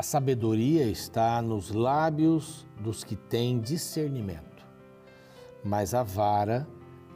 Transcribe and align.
A 0.00 0.02
sabedoria 0.02 0.86
está 0.86 1.42
nos 1.42 1.72
lábios 1.72 2.66
dos 2.80 3.04
que 3.04 3.14
têm 3.14 3.60
discernimento, 3.60 4.66
mas 5.62 5.92
a 5.92 6.02
vara 6.02 6.66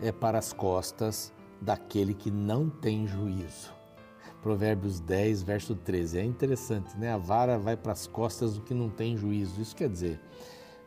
é 0.03 0.12
para 0.12 0.37
as 0.37 0.53
costas 0.53 1.33
daquele 1.62 2.12
que 2.12 2.30
não 2.30 2.69
tem 2.69 3.07
juízo. 3.07 3.73
Provérbios 4.43 5.01
10, 5.01 5.43
verso 5.45 5.75
13. 5.75 6.19
É 6.19 6.25
interessante, 6.25 6.95
né? 6.98 7.11
A 7.11 7.16
vara 7.16 7.57
vai 7.57 7.75
para 7.75 7.93
as 7.93 8.07
costas 8.07 8.57
do 8.57 8.60
que 8.60 8.74
não 8.74 8.91
tem 8.91 9.16
juízo. 9.16 9.62
Isso 9.62 9.74
quer 9.74 9.88
dizer, 9.88 10.21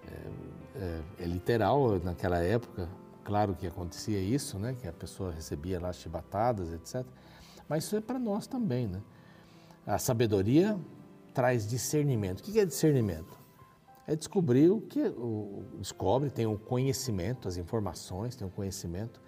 é, 0.05 0.79
é, 0.79 1.01
é 1.21 1.25
literal 1.25 1.99
naquela 2.03 2.37
época, 2.37 2.87
claro 3.23 3.55
que 3.55 3.65
acontecia 3.65 4.19
isso, 4.19 4.59
né? 4.59 4.75
Que 4.79 4.87
a 4.87 4.93
pessoa 4.93 5.31
recebia 5.31 5.79
lá 5.79 5.91
chibatadas, 5.91 6.71
etc. 6.73 7.03
Mas 7.67 7.85
isso 7.85 7.95
é 7.95 8.01
para 8.01 8.19
nós 8.19 8.45
também, 8.45 8.85
né? 8.85 9.01
A 9.83 9.97
sabedoria 9.97 10.79
traz 11.37 11.67
discernimento. 11.67 12.39
O 12.39 12.43
que 12.43 12.59
é 12.59 12.65
discernimento? 12.65 13.37
É 14.07 14.15
descobrir 14.15 14.71
o 14.71 14.81
que 14.81 15.03
o, 15.03 15.65
descobre, 15.77 16.31
tem 16.31 16.47
o 16.47 16.57
conhecimento, 16.57 17.47
as 17.47 17.57
informações, 17.57 18.35
tem 18.35 18.47
o 18.47 18.49
conhecimento, 18.49 19.21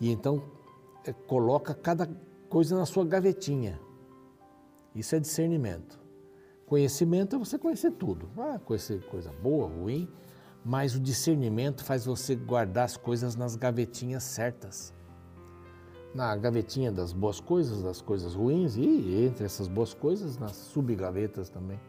e 0.00 0.10
então 0.10 0.42
é, 1.04 1.12
coloca 1.12 1.74
cada 1.74 2.08
coisa 2.48 2.74
na 2.74 2.86
sua 2.86 3.04
gavetinha. 3.04 3.78
Isso 4.94 5.14
é 5.14 5.20
discernimento. 5.20 6.00
Conhecimento 6.64 7.36
é 7.36 7.38
você 7.38 7.58
conhecer 7.58 7.90
tudo, 7.90 8.30
ah, 8.38 8.58
conhecer 8.58 9.04
coisa 9.08 9.30
boa, 9.30 9.68
ruim, 9.68 10.08
mas 10.64 10.94
o 10.94 11.00
discernimento 11.00 11.84
faz 11.84 12.06
você 12.06 12.34
guardar 12.34 12.86
as 12.86 12.96
coisas 12.96 13.36
nas 13.36 13.56
gavetinhas 13.56 14.22
certas 14.22 14.94
na 16.14 16.36
gavetinha 16.36 16.92
das 16.92 17.12
boas 17.12 17.40
coisas, 17.40 17.82
das 17.82 18.00
coisas 18.00 18.34
ruins 18.34 18.76
e 18.76 19.24
entre 19.24 19.44
essas 19.44 19.68
boas 19.68 19.94
coisas 19.94 20.38
nas 20.38 20.52
subgavetas 20.52 21.48
também 21.48 21.80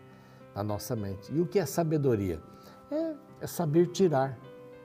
da 0.54 0.64
nossa 0.64 0.96
mente. 0.96 1.34
E 1.34 1.42
o 1.42 1.48
que 1.48 1.60
é 1.60 1.66
sabedoria? 1.66 2.42
É, 2.92 3.14
é 3.42 3.48
saber 3.48 3.88
tirar 3.88 4.38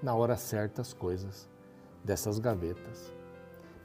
na 0.03 0.15
hora 0.15 0.37
certa 0.37 0.81
as 0.81 0.93
coisas 0.93 1.49
dessas 2.03 2.39
gavetas. 2.39 3.13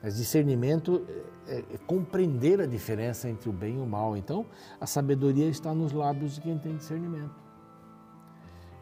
Mas 0.01 0.17
discernimento 0.17 1.05
é, 1.47 1.59
é, 1.59 1.77
compreender 1.85 2.59
a 2.59 2.65
diferença 2.65 3.29
entre 3.29 3.49
o 3.49 3.53
bem 3.53 3.77
e 3.77 3.79
o 3.79 3.85
mal. 3.85 4.17
Então, 4.17 4.45
a 4.79 4.85
sabedoria 4.85 5.47
está 5.47 5.73
nos 5.73 5.93
lábios 5.93 6.35
de 6.35 6.41
quem 6.41 6.57
tem 6.57 6.75
discernimento. 6.75 7.41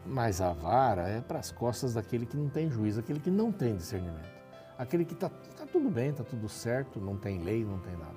Mas 0.04 0.40
a 0.40 0.52
vara 0.52 1.08
é 1.08 1.20
para 1.20 1.38
as 1.38 1.52
costas 1.52 1.94
daquele 1.94 2.26
que 2.26 2.36
não 2.36 2.48
tem 2.48 2.68
juízo, 2.68 2.98
aquele 2.98 3.20
que 3.20 3.30
não 3.30 3.52
tem 3.52 3.76
discernimento. 3.76 4.30
Aquele 4.76 5.04
que 5.04 5.14
está 5.14 5.28
tá 5.28 5.51
tudo 5.72 5.88
bem, 5.88 6.10
está 6.10 6.22
tudo 6.22 6.48
certo, 6.48 7.00
não 7.00 7.16
tem 7.16 7.42
lei, 7.42 7.64
não 7.64 7.78
tem 7.78 7.96
nada. 7.96 8.14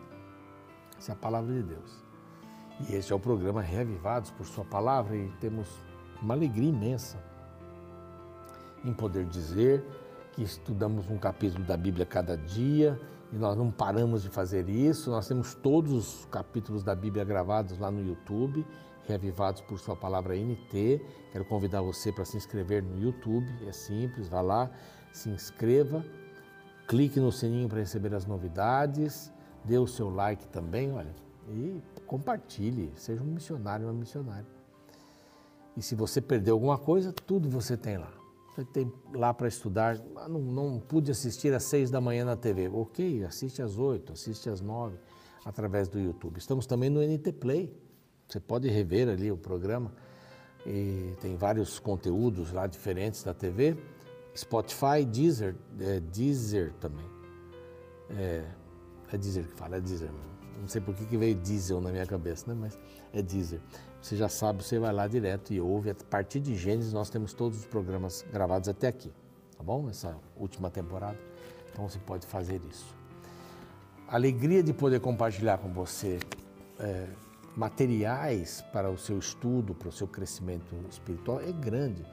Essa 0.98 1.14
é 1.14 1.14
a 1.14 1.18
palavra 1.18 1.54
de 1.54 1.64
Deus. 1.64 2.04
E 2.82 2.96
este 2.96 3.14
é 3.14 3.16
o 3.16 3.20
programa 3.20 3.62
Reavivados 3.62 4.30
por 4.32 4.46
Sua 4.46 4.66
Palavra 4.66 5.16
e 5.16 5.32
temos 5.40 5.68
uma 6.22 6.34
alegria 6.34 6.70
imensa 6.70 7.18
em 8.84 8.94
poder 8.94 9.26
dizer 9.26 9.84
que 10.34 10.44
estudamos 10.44 11.10
um 11.10 11.18
capítulo 11.18 11.64
da 11.64 11.78
Bíblia 11.78 12.06
cada 12.06 12.38
dia 12.38 13.00
e 13.32 13.38
nós 13.38 13.58
não 13.58 13.72
paramos 13.72 14.24
de 14.24 14.30
fazer 14.30 14.68
isso. 14.68 15.10
Nós 15.10 15.26
temos 15.28 15.54
todos 15.56 15.94
os 15.94 16.26
capítulos 16.26 16.84
da 16.84 16.94
Bíblia 16.94 17.24
gravados 17.24 17.80
lá 17.80 17.90
no 17.90 18.06
YouTube, 18.06 18.68
Reavivados 19.08 19.62
por 19.62 19.80
Sua 19.80 19.96
Palavra 19.96 20.36
NT. 20.36 21.02
Quero 21.32 21.46
convidar 21.46 21.82
você 21.82 22.12
para 22.12 22.26
se 22.26 22.36
inscrever 22.36 22.84
no 22.84 23.00
YouTube, 23.00 23.48
é 23.66 23.72
simples, 23.72 24.28
vá 24.28 24.42
lá, 24.42 24.70
se 25.14 25.30
inscreva 25.30 26.04
clique 26.88 27.20
no 27.20 27.32
sininho 27.32 27.68
para 27.68 27.80
receber 27.80 28.14
as 28.14 28.26
novidades, 28.26 29.32
dê 29.64 29.78
o 29.78 29.88
seu 29.88 30.10
like 30.10 30.48
também, 30.48 30.92
olha, 30.92 31.14
e 31.50 31.82
compartilhe, 32.06 32.92
seja 32.96 33.22
um 33.22 33.26
missionário, 33.26 33.86
uma 33.86 33.94
missionária. 33.94 34.46
E 35.76 35.82
se 35.82 35.96
você 35.96 36.22
perdeu 36.22 36.56
alguma 36.56 36.78
coisa, 36.78 37.12
tudo 37.12 37.50
você 37.50 37.76
tem 37.76 37.98
lá. 37.98 38.12
Você 38.56 38.64
tem 38.64 38.92
lá 39.14 39.34
para 39.34 39.48
estudar. 39.48 40.00
Não, 40.30 40.40
não 40.40 40.80
pude 40.80 41.12
assistir 41.12 41.54
às 41.54 41.64
seis 41.64 41.92
da 41.92 42.00
manhã 42.00 42.24
na 42.24 42.38
TV. 42.38 42.70
Ok, 42.70 43.26
assiste 43.26 43.62
às 43.62 43.78
oito, 43.78 44.14
assiste 44.14 44.50
às 44.50 44.62
nove, 44.62 44.98
através 45.44 45.90
do 45.90 46.00
YouTube. 46.00 46.38
Estamos 46.38 46.66
também 46.66 46.90
no 46.90 47.02
NT 47.02 47.34
Play. 47.34 47.76
Você 48.28 48.40
pode 48.40 48.70
rever 48.70 49.10
ali 49.10 49.30
o 49.30 49.38
programa. 49.38 49.92
E 50.66 51.14
tem 51.20 51.36
vários 51.36 51.78
conteúdos 51.78 52.54
lá 52.54 52.66
diferentes 52.66 53.22
da 53.24 53.34
TV. 53.34 53.78
Spotify, 54.36 55.06
Deezer, 55.06 55.56
é, 55.80 56.00
Deezer 56.00 56.74
também. 56.80 57.06
É, 58.12 58.44
é 59.12 59.18
Deezer 59.18 59.46
que 59.46 59.54
fala, 59.54 59.78
é 59.78 59.82
Deezer. 59.82 60.10
Não 60.60 60.68
sei 60.68 60.82
por 60.82 60.96
que, 60.96 61.18
veio 61.18 61.36
diesel 61.36 61.82
na 61.82 61.92
minha 61.92 62.06
cabeça, 62.06 62.46
né? 62.48 62.58
mas 62.60 62.78
é 63.14 63.22
Deezer. 63.22 63.60
Você 64.02 64.16
já 64.16 64.30
sabe, 64.30 64.64
você 64.64 64.80
vai 64.80 64.94
lá 64.94 65.08
direto 65.08 65.54
e 65.54 65.60
ouve. 65.60 65.90
A 65.90 65.96
partir 65.96 66.40
de 66.40 66.56
Gênesis, 66.56 66.94
nós 66.94 67.10
temos 67.10 67.34
todos 67.34 67.60
os 67.60 67.66
programas 67.66 68.26
gravados 68.32 68.70
até 68.70 68.88
aqui, 68.88 69.12
tá 69.58 69.64
bom? 69.64 69.90
Essa 69.90 70.16
última 70.38 70.70
temporada. 70.70 71.18
Então 71.72 71.88
você 71.88 72.00
pode 72.00 72.26
fazer 72.26 72.62
isso. 72.70 72.96
Alegria 74.08 74.62
de 74.62 74.74
poder 74.74 75.00
compartilhar 75.00 75.58
com 75.58 75.74
você 75.74 76.20
é, 76.80 77.08
materiais 77.56 78.64
para 78.72 78.90
o 78.90 78.98
seu 78.98 79.18
estudo, 79.18 79.74
para 79.74 79.90
o 79.90 79.92
seu 79.92 80.08
crescimento 80.08 80.76
espiritual 80.90 81.42
é 81.42 81.52
grande. 81.52 82.06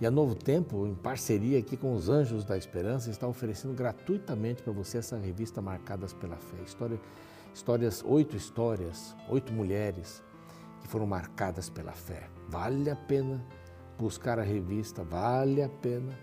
E 0.00 0.06
a 0.06 0.10
Novo 0.12 0.36
Tempo, 0.36 0.86
em 0.86 0.94
parceria 0.94 1.58
aqui 1.58 1.76
com 1.76 1.92
os 1.92 2.08
Anjos 2.08 2.44
da 2.44 2.56
Esperança, 2.56 3.10
está 3.10 3.26
oferecendo 3.26 3.74
gratuitamente 3.74 4.62
para 4.62 4.72
você 4.72 4.98
essa 4.98 5.16
revista 5.18 5.60
Marcadas 5.60 6.12
pela 6.12 6.36
Fé. 6.36 6.62
História, 6.64 7.00
histórias, 7.52 8.04
oito 8.06 8.36
histórias, 8.36 9.16
oito 9.28 9.52
mulheres 9.52 10.22
que 10.80 10.86
foram 10.86 11.04
marcadas 11.04 11.68
pela 11.68 11.90
fé. 11.90 12.28
Vale 12.48 12.88
a 12.88 12.94
pena 12.94 13.44
buscar 13.98 14.38
a 14.38 14.42
revista, 14.42 15.02
vale 15.02 15.62
a 15.64 15.68
pena 15.68 16.16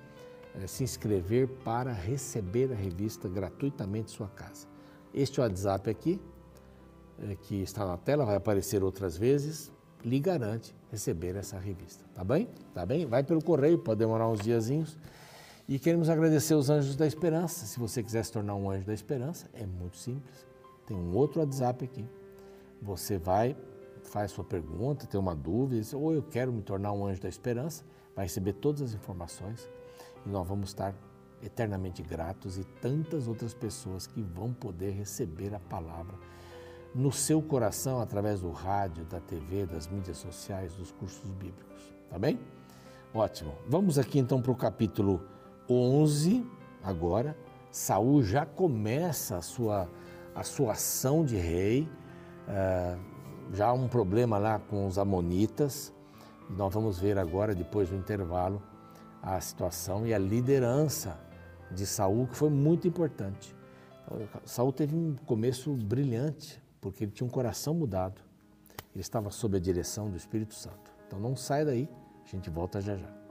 é, 0.54 0.66
se 0.68 0.86
inscrever 0.86 1.50
para 1.66 1.92
receber 1.92 2.72
a 2.72 2.76
revista 2.76 3.28
gratuitamente 3.28 4.14
em 4.14 4.16
sua 4.16 4.30
casa. 4.30 4.68
Este 5.14 5.42
WhatsApp 5.42 5.90
aqui, 5.90 6.22
é, 7.20 7.36
que 7.36 7.62
está 7.62 7.86
na 7.86 7.98
tela, 7.98 8.24
vai 8.24 8.38
aparecer 8.38 8.82
outras 8.86 9.18
vezes, 9.18 9.70
lhe 10.02 10.20
garante 10.20 10.74
receber 10.96 11.36
essa 11.36 11.60
revista, 11.60 12.04
tá 12.14 12.24
bem? 12.24 12.50
Tá 12.74 12.86
bem? 12.86 13.06
Vai 13.06 13.24
pelo 13.24 13.44
correio, 13.44 13.78
pode 13.78 14.00
demorar 14.00 14.28
uns 14.28 14.40
diazinhos. 14.40 14.98
E 15.68 15.78
queremos 15.78 16.10
agradecer 16.10 16.54
os 16.56 16.70
Anjos 16.70 16.96
da 16.96 17.06
Esperança. 17.06 17.66
Se 17.66 17.80
você 17.80 18.02
quiser 18.02 18.24
se 18.24 18.32
tornar 18.32 18.56
um 18.56 18.70
Anjo 18.70 18.86
da 18.86 18.94
Esperança, 18.94 19.50
é 19.54 19.66
muito 19.66 19.98
simples. 19.98 20.46
Tem 20.86 20.96
um 20.96 21.16
outro 21.16 21.42
WhatsApp 21.42 21.84
aqui. 21.86 22.06
Você 22.82 23.18
vai, 23.18 23.56
faz 24.04 24.32
sua 24.32 24.44
pergunta, 24.44 25.08
tem 25.08 25.20
uma 25.20 25.36
dúvida, 25.36 25.82
diz, 25.82 25.94
ou 25.94 26.14
eu 26.14 26.24
quero 26.24 26.54
me 26.54 26.62
tornar 26.62 26.92
um 26.94 27.06
Anjo 27.06 27.22
da 27.22 27.30
Esperança, 27.30 27.84
vai 28.16 28.26
receber 28.26 28.54
todas 28.54 28.82
as 28.82 28.94
informações 28.94 29.68
e 30.26 30.30
nós 30.30 30.48
vamos 30.48 30.70
estar 30.70 30.96
eternamente 31.44 32.02
gratos 32.02 32.58
e 32.58 32.64
tantas 32.64 33.28
outras 33.28 33.54
pessoas 33.54 34.08
que 34.08 34.22
vão 34.22 34.54
poder 34.54 34.92
receber 34.92 35.54
a 35.54 35.60
palavra 35.60 36.16
no 36.96 37.12
seu 37.12 37.42
coração 37.42 38.00
através 38.00 38.40
do 38.40 38.50
rádio, 38.52 39.04
da 39.04 39.20
TV, 39.20 39.66
das 39.66 39.86
mídias 39.86 40.18
sociais, 40.18 40.74
dos 40.76 40.94
cursos 40.94 41.30
bíblicos. 41.32 41.94
Tá 42.10 42.18
bem? 42.18 42.40
Ótimo. 43.14 43.54
Vamos 43.68 44.00
aqui 44.00 44.18
então 44.18 44.42
para 44.42 44.52
o 44.52 44.56
capítulo 44.56 45.22
11, 45.70 46.46
agora. 46.82 47.38
Saul 47.70 48.24
já 48.24 48.46
começa 48.46 49.36
a 49.36 49.42
sua, 49.42 49.90
a 50.34 50.44
sua 50.44 50.72
ação 50.72 51.26
de 51.26 51.36
rei, 51.36 51.90
uh, 52.48 52.98
já 53.54 53.68
há 53.68 53.74
um 53.74 53.90
problema 53.90 54.38
lá 54.38 54.58
com 54.58 54.88
os 54.88 54.98
amonitas. 54.98 55.94
Nós 56.50 56.74
vamos 56.74 56.98
ver 56.98 57.18
agora, 57.18 57.54
depois 57.54 57.90
do 57.90 57.96
intervalo, 57.98 58.64
a 59.22 59.42
situação 59.42 60.08
e 60.08 60.14
a 60.14 60.18
liderança 60.18 61.20
de 61.72 61.86
Saul, 61.86 62.28
que 62.28 62.38
foi 62.38 62.50
muito 62.50 62.88
importante. 62.88 63.54
Saul 64.46 64.72
teve 64.72 64.96
um 64.96 65.16
começo 65.26 65.74
brilhante, 65.74 66.64
porque 66.86 67.04
ele 67.04 67.12
tinha 67.12 67.26
um 67.26 67.30
coração 67.32 67.74
mudado. 67.74 68.22
Ele 68.94 69.02
estava 69.02 69.32
sob 69.32 69.58
a 69.58 69.60
direção 69.60 70.08
do 70.08 70.16
Espírito 70.16 70.54
Santo. 70.54 70.94
Então 71.08 71.20
não 71.20 71.36
sai 71.36 71.66
daí, 71.66 71.90
a 72.24 72.28
gente 72.30 72.48
volta 72.48 72.80
já 72.80 72.96
já. 72.96 73.25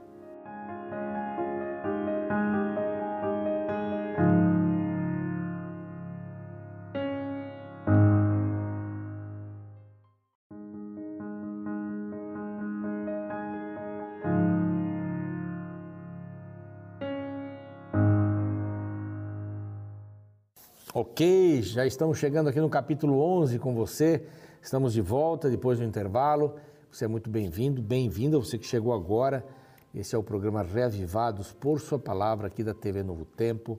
Ok, 20.97 21.61
já 21.61 21.85
estamos 21.85 22.17
chegando 22.17 22.47
aqui 22.47 22.61
no 22.61 22.69
capítulo 22.69 23.19
11 23.19 23.59
com 23.59 23.75
você. 23.75 24.25
Estamos 24.61 24.93
de 24.93 25.01
volta 25.01 25.49
depois 25.49 25.77
do 25.77 25.83
intervalo. 25.83 26.55
Você 26.89 27.03
é 27.03 27.07
muito 27.09 27.29
bem-vindo, 27.29 27.81
bem-vinda, 27.81 28.39
você 28.39 28.57
que 28.57 28.65
chegou 28.65 28.93
agora. 28.93 29.45
Esse 29.93 30.15
é 30.15 30.17
o 30.17 30.23
programa 30.23 30.63
Reavivados 30.63 31.51
por 31.51 31.81
Sua 31.81 31.99
Palavra 31.99 32.47
aqui 32.47 32.63
da 32.63 32.73
TV 32.73 33.03
Novo 33.03 33.25
Tempo. 33.25 33.77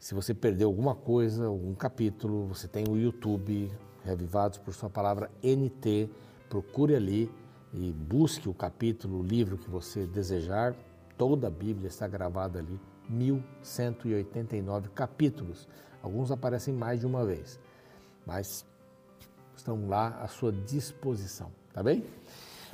Se 0.00 0.16
você 0.16 0.34
perdeu 0.34 0.66
alguma 0.66 0.96
coisa, 0.96 1.46
algum 1.46 1.76
capítulo, 1.76 2.48
você 2.48 2.66
tem 2.66 2.86
o 2.88 2.98
YouTube 2.98 3.70
Reavivados 4.04 4.58
por 4.58 4.74
Sua 4.74 4.90
Palavra 4.90 5.30
NT. 5.40 6.10
Procure 6.48 6.96
ali 6.96 7.30
e 7.72 7.92
busque 7.92 8.48
o 8.48 8.52
capítulo, 8.52 9.20
o 9.20 9.22
livro 9.22 9.58
que 9.58 9.70
você 9.70 10.08
desejar. 10.08 10.74
Toda 11.16 11.46
a 11.46 11.50
Bíblia 11.50 11.86
está 11.86 12.08
gravada 12.08 12.58
ali, 12.58 12.80
1189 13.08 14.88
capítulos. 14.88 15.68
Alguns 16.08 16.30
aparecem 16.30 16.72
mais 16.72 17.00
de 17.00 17.06
uma 17.06 17.22
vez, 17.22 17.60
mas 18.24 18.64
estão 19.54 19.86
lá 19.86 20.18
à 20.22 20.26
sua 20.26 20.50
disposição, 20.50 21.52
tá 21.70 21.82
bem? 21.82 22.02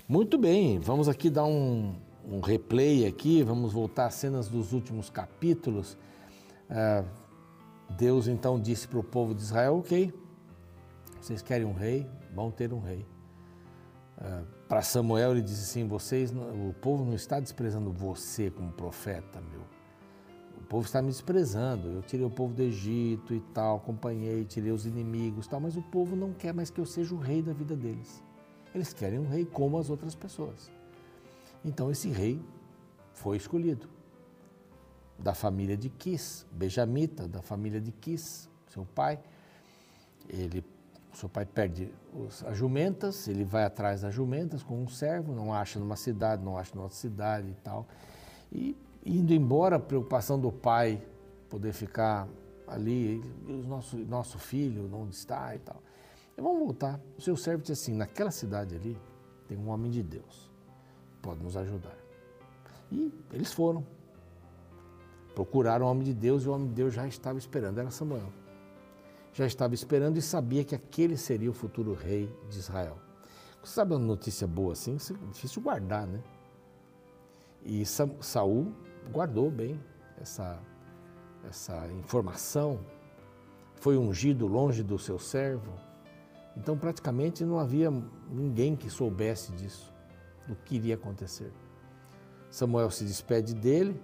Muito 0.09 0.39
bem, 0.39 0.79
vamos 0.79 1.09
aqui 1.09 1.29
dar 1.29 1.45
um, 1.45 1.97
um 2.25 2.39
replay 2.39 3.05
aqui, 3.05 3.43
vamos 3.43 3.73
voltar 3.73 4.07
às 4.07 4.15
cenas 4.15 4.47
dos 4.47 4.73
últimos 4.73 5.11
capítulos. 5.11 5.99
Ah, 6.71 7.03
Deus 7.99 8.29
então 8.29 8.61
disse 8.61 8.87
para 8.87 9.01
o 9.01 9.03
povo 9.03 9.35
de 9.35 9.43
Israel, 9.43 9.79
ok, 9.79 10.15
vocês 11.21 11.43
querem 11.43 11.67
um 11.67 11.75
rei, 11.75 12.09
vão 12.33 12.53
ter 12.53 12.73
um 12.73 12.79
rei. 12.79 13.05
Ah, 14.17 14.45
para 14.69 14.81
Samuel 14.81 15.33
ele 15.33 15.43
disse 15.43 15.71
assim, 15.71 15.89
vocês, 15.89 16.31
o 16.31 16.73
povo 16.81 17.05
não 17.05 17.15
está 17.15 17.41
desprezando 17.41 17.91
você 17.91 18.49
como 18.49 18.71
profeta, 18.71 19.41
meu. 19.41 19.75
O 20.65 20.67
povo 20.67 20.87
está 20.87 21.03
me 21.03 21.09
desprezando. 21.09 21.89
Eu 21.89 22.03
tirei 22.03 22.25
o 22.25 22.31
povo 22.31 22.55
do 22.55 22.63
Egito 22.63 23.35
e 23.35 23.41
tal, 23.53 23.77
acompanhei, 23.77 24.47
tirei 24.47 24.73
os 24.73 24.87
inimigos 24.87 25.45
e 25.45 25.51
tal, 25.51 25.61
mas 25.61 25.77
o 25.77 25.83
povo 25.83 26.17
não 26.17 26.33
quer 26.33 26.55
mais 26.55 26.71
que 26.71 26.81
eu 26.81 26.87
seja 26.87 27.15
o 27.15 27.19
rei 27.19 27.43
da 27.43 27.53
vida 27.53 27.77
deles. 27.77 28.25
Eles 28.75 28.95
querem 28.95 29.19
um 29.19 29.29
rei 29.29 29.45
como 29.45 29.77
as 29.77 29.91
outras 29.91 30.15
pessoas. 30.15 30.71
Então 31.63 31.91
esse 31.91 32.09
rei 32.09 32.43
foi 33.13 33.37
escolhido 33.37 33.91
da 35.19 35.35
família 35.35 35.77
de 35.77 35.91
Quis, 35.91 36.47
Benjamita, 36.51 37.29
da 37.29 37.43
família 37.43 37.79
de 37.79 37.93
Quis, 37.93 38.49
seu 38.67 38.87
pai. 38.87 39.21
Ele, 40.31 40.65
seu 41.13 41.29
pai 41.29 41.45
perde 41.45 41.93
os, 42.15 42.43
as 42.43 42.57
jumentas, 42.57 43.29
ele 43.29 43.45
vai 43.45 43.65
atrás 43.65 44.01
das 44.01 44.15
jumentas 44.15 44.63
com 44.63 44.83
um 44.83 44.89
servo, 44.89 45.35
não 45.35 45.53
acha 45.53 45.79
numa 45.79 45.95
cidade, 45.95 46.43
não 46.43 46.57
acha 46.57 46.75
numa 46.75 46.85
outra 46.85 46.97
cidade 46.97 47.51
e 47.51 47.55
tal. 47.63 47.87
E 48.51 48.75
indo 49.05 49.33
embora, 49.33 49.77
a 49.77 49.81
preocupação 49.81 50.39
do 50.39 50.51
pai 50.51 51.03
poder 51.49 51.73
ficar 51.73 52.29
ali, 52.67 53.21
o 53.47 53.67
nosso, 53.69 53.97
nosso 53.99 54.39
filho, 54.39 54.91
onde 54.95 55.15
está 55.15 55.55
e 55.55 55.59
tal. 55.59 55.83
E 56.37 56.41
vamos 56.41 56.59
voltar. 56.59 57.01
O 57.17 57.21
seu 57.21 57.37
servo 57.37 57.63
disse 57.63 57.73
assim: 57.73 57.95
naquela 57.95 58.31
cidade 58.31 58.75
ali 58.75 58.99
tem 59.47 59.59
um 59.59 59.69
homem 59.69 59.91
de 59.91 60.03
Deus, 60.03 60.51
pode 61.23 61.43
nos 61.43 61.57
ajudar. 61.57 61.97
E 62.91 63.13
eles 63.33 63.53
foram. 63.53 63.87
Procuraram 65.35 65.87
o 65.87 65.91
homem 65.91 66.05
de 66.05 66.15
Deus 66.15 66.45
e 66.45 66.49
o 66.49 66.53
homem 66.53 66.69
de 66.69 66.75
Deus 66.75 66.95
já 66.95 67.07
estava 67.09 67.39
esperando, 67.39 67.79
era 67.79 67.91
Samuel. 67.91 68.33
Já 69.33 69.47
estava 69.47 69.75
esperando 69.75 70.17
e 70.17 70.23
sabia 70.23 70.63
que 70.63 70.77
aquele 70.77 71.17
seria 71.17 71.51
o 71.51 71.53
futuro 71.53 71.93
rei 71.93 72.33
de 72.49 72.57
Israel. 72.57 72.99
Você 73.61 73.75
sabe 73.75 73.95
uma 73.95 73.99
notícia 73.99 74.47
boa 74.47 74.75
assim? 74.75 74.97
É 74.97 75.33
difícil 75.33 75.61
guardar, 75.61 76.07
né? 76.07 76.23
E 77.65 77.85
Saul 77.85 78.73
guardou 79.11 79.51
bem 79.51 79.81
essa, 80.21 80.59
essa 81.49 81.87
informação, 81.93 82.81
foi 83.77 83.97
ungido 83.97 84.47
longe 84.47 84.83
do 84.83 84.99
seu 84.99 85.19
servo. 85.19 85.73
Então, 86.57 86.79
praticamente 86.79 87.45
não 87.45 87.59
havia 87.59 87.91
ninguém 88.31 88.77
que 88.77 88.89
soubesse 88.89 89.53
disso, 89.53 89.93
do 90.47 90.55
que 90.55 90.77
iria 90.77 90.95
acontecer. 90.95 91.53
Samuel 92.51 92.91
se 92.91 93.05
despede 93.05 93.55
dele, 93.55 94.01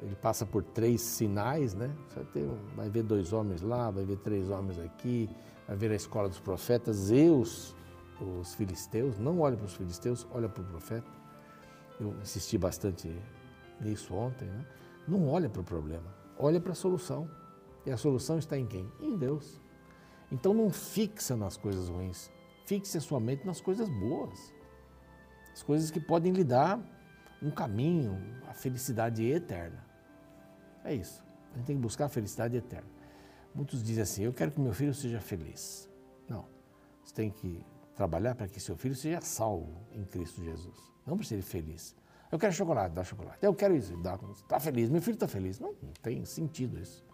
ele 0.00 0.16
passa 0.16 0.44
por 0.44 0.64
três 0.64 1.00
sinais, 1.00 1.74
né? 1.74 1.94
Vai, 2.14 2.24
ter, 2.24 2.50
vai 2.74 2.90
ver 2.90 3.04
dois 3.04 3.32
homens 3.32 3.62
lá, 3.62 3.90
vai 3.90 4.04
ver 4.04 4.16
três 4.16 4.50
homens 4.50 4.78
aqui, 4.80 5.30
vai 5.68 5.76
ver 5.76 5.92
a 5.92 5.94
escola 5.94 6.28
dos 6.28 6.40
profetas 6.40 7.10
e 7.12 7.30
os, 7.30 7.76
os 8.20 8.52
filisteus. 8.54 9.16
Não 9.20 9.38
olha 9.38 9.56
para 9.56 9.66
os 9.66 9.74
filisteus, 9.74 10.26
olha 10.32 10.48
para 10.48 10.60
o 10.60 10.66
profeta. 10.66 11.08
Eu 12.00 12.16
insisti 12.20 12.58
bastante 12.58 13.16
nisso 13.80 14.14
ontem, 14.14 14.46
né? 14.48 14.66
Não 15.06 15.28
olha 15.28 15.48
para 15.48 15.60
o 15.60 15.64
problema, 15.64 16.14
olha 16.38 16.60
para 16.60 16.72
a 16.72 16.74
solução. 16.74 17.28
E 17.84 17.90
a 17.90 17.96
solução 17.96 18.38
está 18.38 18.56
em 18.56 18.66
quem? 18.66 18.90
Em 19.00 19.16
Deus. 19.16 19.60
Então 20.30 20.54
não 20.54 20.70
fixa 20.70 21.36
nas 21.36 21.56
coisas 21.56 21.88
ruins, 21.88 22.30
fixe 22.64 22.96
a 22.96 23.00
sua 23.00 23.20
mente 23.20 23.44
nas 23.44 23.60
coisas 23.60 23.88
boas. 23.88 24.52
As 25.52 25.62
coisas 25.62 25.90
que 25.90 26.00
podem 26.00 26.32
lhe 26.32 26.44
dar 26.44 26.80
um 27.42 27.50
caminho, 27.50 28.18
a 28.48 28.54
felicidade 28.54 29.24
eterna. 29.24 29.84
É 30.84 30.94
isso. 30.94 31.22
A 31.52 31.58
gente 31.58 31.66
tem 31.66 31.76
que 31.76 31.82
buscar 31.82 32.06
a 32.06 32.08
felicidade 32.08 32.56
eterna. 32.56 32.88
Muitos 33.54 33.82
dizem 33.82 34.02
assim: 34.02 34.22
eu 34.22 34.32
quero 34.32 34.50
que 34.50 34.60
meu 34.60 34.72
filho 34.72 34.94
seja 34.94 35.20
feliz. 35.20 35.90
Não. 36.28 36.46
Você 37.04 37.14
tem 37.14 37.30
que 37.30 37.64
trabalhar 37.94 38.34
para 38.34 38.48
que 38.48 38.58
seu 38.58 38.76
filho 38.76 38.94
seja 38.94 39.20
salvo 39.20 39.86
em 39.92 40.04
Cristo 40.04 40.42
Jesus. 40.42 40.78
Não 41.06 41.16
para 41.16 41.26
ser 41.26 41.42
feliz. 41.42 41.94
Eu 42.32 42.38
quero 42.38 42.52
chocolate, 42.52 42.94
dá 42.94 43.04
chocolate. 43.04 43.38
Eu 43.42 43.54
quero 43.54 43.76
isso, 43.76 43.96
dá. 43.98 44.18
Está 44.32 44.58
feliz, 44.58 44.90
meu 44.90 45.00
filho 45.00 45.14
está 45.14 45.28
feliz. 45.28 45.60
Não, 45.60 45.74
não 45.82 45.92
tem 46.02 46.24
sentido 46.24 46.80
isso. 46.80 47.04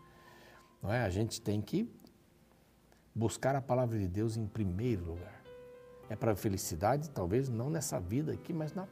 Não 0.83 0.91
é? 0.91 1.03
A 1.03 1.11
gente 1.11 1.41
tem 1.43 1.61
que 1.61 1.93
buscar 3.15 3.55
a 3.55 3.61
palavra 3.61 3.99
de 3.99 4.09
Deus 4.09 4.37
em 4.37 4.47
primeiro 4.47 5.05
lugar. 5.05 5.43
É 6.09 6.17
para 6.17 6.33
a 6.33 6.37
felicidade, 6.37 7.11
talvez 7.11 7.51
não 7.51 7.69
nessa 7.69 8.01
vida 8.01 8.33
aqui, 8.33 8.53
mas 8.53 8.73
na, 8.73 8.89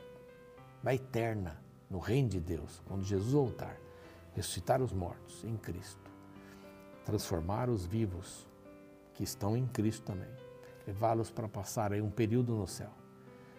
na 0.82 0.92
eterna, 0.92 1.62
no 1.88 1.98
reino 1.98 2.28
de 2.28 2.40
Deus, 2.40 2.82
quando 2.86 3.04
Jesus 3.04 3.32
voltar 3.32 3.78
ressuscitar 4.36 4.82
os 4.82 4.92
mortos 4.92 5.42
em 5.44 5.56
Cristo, 5.56 6.10
transformar 7.06 7.70
os 7.70 7.86
vivos 7.86 8.46
que 9.14 9.24
estão 9.24 9.56
em 9.56 9.66
Cristo 9.66 10.02
também, 10.04 10.28
levá-los 10.86 11.30
para 11.30 11.48
passar 11.48 11.90
aí 11.90 12.02
um 12.02 12.10
período 12.10 12.54
no 12.54 12.66
céu 12.66 12.90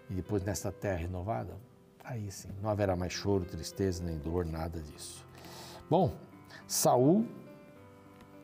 e 0.08 0.14
depois 0.14 0.44
nesta 0.44 0.72
terra 0.72 0.98
renovada, 0.98 1.58
aí 2.08 2.32
sim, 2.32 2.50
não 2.62 2.70
haverá 2.70 2.96
mais 2.96 3.14
choro, 3.14 3.46
tristeza 3.46 4.04
nem 4.04 4.18
dor, 4.18 4.46
nada 4.46 4.80
disso. 4.82 5.26
Bom, 5.90 6.16
Saul 6.68 7.26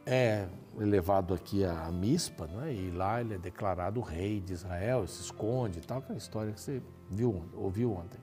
é 0.05 0.47
levado 0.75 1.33
aqui 1.33 1.63
a 1.63 1.91
Mispa, 1.91 2.49
é? 2.65 2.73
e 2.73 2.91
lá 2.91 3.21
ele 3.21 3.35
é 3.35 3.37
declarado 3.37 4.01
rei 4.01 4.39
de 4.39 4.53
Israel, 4.53 5.07
se 5.07 5.21
esconde 5.21 5.79
e 5.79 5.81
tal, 5.81 5.99
aquela 5.99 6.17
história 6.17 6.51
que 6.51 6.59
você 6.59 6.81
viu, 7.09 7.43
ouviu 7.55 7.93
ontem 7.93 8.19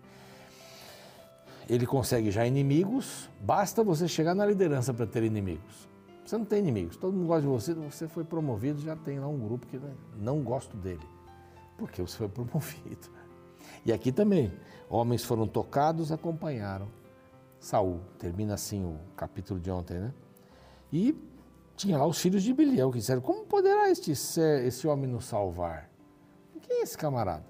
ele 1.70 1.86
consegue 1.86 2.32
já 2.32 2.44
inimigos, 2.44 3.30
basta 3.40 3.84
você 3.84 4.08
chegar 4.08 4.34
na 4.34 4.44
liderança 4.44 4.92
para 4.92 5.06
ter 5.06 5.22
inimigos. 5.22 5.88
Você 6.26 6.36
não 6.36 6.44
tem 6.44 6.58
inimigos, 6.58 6.96
todo 6.96 7.12
mundo 7.12 7.28
gosta 7.28 7.42
de 7.42 7.48
você, 7.48 7.74
você 7.74 8.08
foi 8.08 8.24
promovido, 8.24 8.80
já 8.80 8.96
tem 8.96 9.20
lá 9.20 9.28
um 9.28 9.38
grupo 9.38 9.66
que 9.68 9.78
né, 9.78 9.92
não 10.16 10.42
gosta 10.42 10.76
dele, 10.76 11.06
porque 11.78 12.02
você 12.02 12.16
foi 12.16 12.26
promovido. 12.28 13.08
E 13.84 13.92
aqui 13.92 14.12
também, 14.12 14.52
homens 14.88 15.24
foram 15.24 15.46
tocados, 15.46 16.12
acompanharam 16.12 16.88
Saul. 17.60 18.00
Termina 18.18 18.54
assim 18.54 18.84
o 18.84 18.98
capítulo 19.14 19.60
de 19.60 19.70
ontem, 19.70 19.98
né? 19.98 20.14
E 20.92 21.14
tinha 21.76 21.96
lá 21.98 22.06
os 22.06 22.18
filhos 22.18 22.42
de 22.42 22.52
Biliel 22.52 22.90
que 22.90 22.98
disseram: 22.98 23.20
Como 23.20 23.44
poderá 23.44 23.90
este, 23.90 24.12
esse 24.12 24.88
homem 24.88 25.08
nos 25.08 25.26
salvar? 25.26 25.90
Quem 26.62 26.78
é 26.78 26.82
esse 26.82 26.96
camarada? 26.96 27.46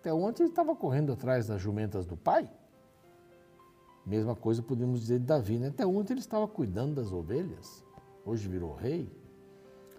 Até 0.00 0.12
ontem 0.12 0.42
ele 0.42 0.50
estava 0.50 0.74
correndo 0.74 1.12
atrás 1.12 1.46
das 1.46 1.60
jumentas 1.60 2.06
do 2.06 2.16
pai. 2.16 2.50
Mesma 4.04 4.34
coisa 4.34 4.62
podemos 4.62 5.00
dizer 5.00 5.18
de 5.18 5.24
Davi, 5.24 5.58
né? 5.58 5.68
Até 5.68 5.86
ontem 5.86 6.12
ele 6.12 6.20
estava 6.20 6.46
cuidando 6.46 6.96
das 6.96 7.10
ovelhas, 7.10 7.84
hoje 8.24 8.48
virou 8.48 8.74
rei. 8.74 9.10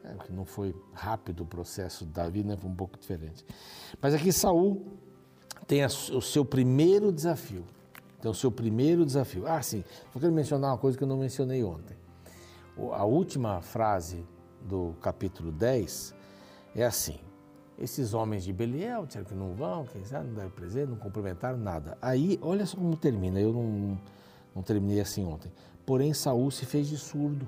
É, 0.04 0.32
não 0.32 0.46
foi 0.46 0.76
rápido 0.94 1.42
o 1.42 1.46
processo 1.46 2.06
de 2.06 2.12
Davi, 2.12 2.44
né? 2.44 2.56
Foi 2.56 2.70
um 2.70 2.76
pouco 2.76 3.00
diferente. 3.00 3.44
Mas 4.00 4.14
aqui 4.14 4.32
Saul 4.32 4.86
tem 5.68 5.84
a, 5.84 5.88
o 5.88 6.22
seu 6.22 6.46
primeiro 6.46 7.12
desafio. 7.12 7.66
Tem 8.22 8.30
o 8.30 8.34
seu 8.34 8.52
primeiro 8.52 9.06
desafio. 9.06 9.48
Ah, 9.48 9.62
sim, 9.62 9.84
eu 10.14 10.22
quero 10.22 10.34
mencionar 10.34 10.72
uma 10.72 10.78
coisa 10.78 10.98
que 10.98 11.04
eu 11.04 11.08
não 11.08 11.18
mencionei 11.18 11.64
ontem. 11.64 11.96
A 12.94 13.06
última 13.06 13.62
frase 13.62 14.26
do 14.62 14.96
capítulo 15.02 15.52
10 15.52 16.14
é 16.76 16.86
assim: 16.86 17.20
esses 17.78 18.14
homens 18.14 18.44
de 18.44 18.54
Beliel 18.54 19.06
disseram 19.06 19.26
que 19.26 19.36
não 19.36 19.54
vão, 19.54 19.86
que 19.86 19.98
não 19.98 20.34
deram 20.34 20.50
presente, 20.50 20.90
não 20.90 20.98
cumprimentaram 20.98 21.58
nada. 21.58 21.98
Aí, 22.02 22.40
olha 22.42 22.66
só 22.66 22.78
como 22.78 22.96
termina. 22.96 23.40
Eu 23.40 23.54
não, 23.54 24.00
não 24.56 24.64
terminei 24.64 25.00
assim 25.02 25.26
ontem. 25.26 25.52
Porém, 25.86 26.14
Saul 26.14 26.50
se 26.52 26.66
fez 26.66 26.88
de 26.88 26.98
surdo. 26.98 27.48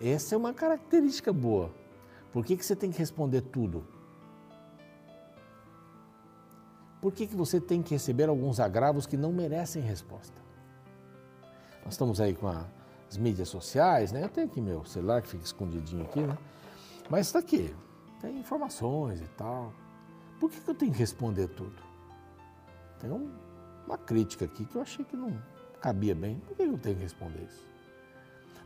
Essa 0.00 0.34
é 0.34 0.38
uma 0.38 0.52
característica 0.52 1.32
boa. 1.32 1.70
Por 2.32 2.44
que, 2.44 2.56
que 2.56 2.64
você 2.64 2.76
tem 2.76 2.90
que 2.90 2.98
responder 2.98 3.40
tudo? 3.40 3.86
Por 7.04 7.12
que, 7.12 7.26
que 7.26 7.36
você 7.36 7.60
tem 7.60 7.82
que 7.82 7.90
receber 7.90 8.30
alguns 8.30 8.58
agravos 8.58 9.04
que 9.04 9.14
não 9.14 9.30
merecem 9.30 9.82
resposta? 9.82 10.40
Nós 11.84 11.92
estamos 11.92 12.18
aí 12.18 12.34
com 12.34 12.48
a, 12.48 12.66
as 13.10 13.18
mídias 13.18 13.50
sociais, 13.50 14.10
né? 14.10 14.24
Eu 14.24 14.30
tenho 14.30 14.46
aqui 14.46 14.58
meu 14.58 14.86
celular 14.86 15.20
que 15.20 15.28
fica 15.28 15.44
escondidinho 15.44 16.04
aqui, 16.04 16.20
né? 16.20 16.38
Mas 17.10 17.26
está 17.26 17.40
aqui 17.40 17.74
tem 18.22 18.38
informações 18.38 19.20
e 19.20 19.28
tal. 19.36 19.70
Por 20.40 20.50
que, 20.50 20.58
que 20.62 20.70
eu 20.70 20.74
tenho 20.74 20.92
que 20.92 20.98
responder 20.98 21.46
tudo? 21.48 21.76
Tem 22.98 23.10
um, 23.10 23.30
uma 23.86 23.98
crítica 23.98 24.46
aqui 24.46 24.64
que 24.64 24.74
eu 24.74 24.80
achei 24.80 25.04
que 25.04 25.14
não 25.14 25.38
cabia 25.82 26.14
bem. 26.14 26.38
Por 26.38 26.56
que 26.56 26.62
eu 26.62 26.78
tenho 26.78 26.96
que 26.96 27.02
responder 27.02 27.42
isso? 27.42 27.68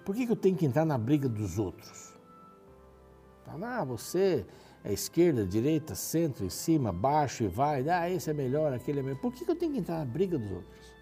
Por 0.05 0.15
que, 0.15 0.27
que 0.27 0.31
eu 0.31 0.37
tenho 0.37 0.57
que 0.57 0.65
entrar 0.65 0.85
na 0.85 0.97
briga 0.97 1.29
dos 1.29 1.59
outros? 1.59 2.15
Fala, 3.45 3.81
ah, 3.81 3.85
você 3.85 4.47
é 4.85 4.93
esquerda, 4.93 5.45
direita, 5.45 5.95
centro, 5.95 6.45
em 6.45 6.51
cima, 6.51 6.93
baixo 6.93 7.45
e 7.45 7.49
vai. 7.49 7.89
Ah, 7.89 8.09
esse 8.09 8.31
é 8.31 8.33
melhor, 8.33 8.73
aquele 8.73 9.01
é 9.01 9.03
melhor. 9.03 9.21
Por 9.21 9.33
que, 9.33 9.49
eu 9.49 9.57
tenho 9.57 9.73
que 9.73 9.79
entrar 9.79 9.99
na 9.99 10.05
briga 10.05 10.39
dos 10.39 10.51
outros? 10.51 10.93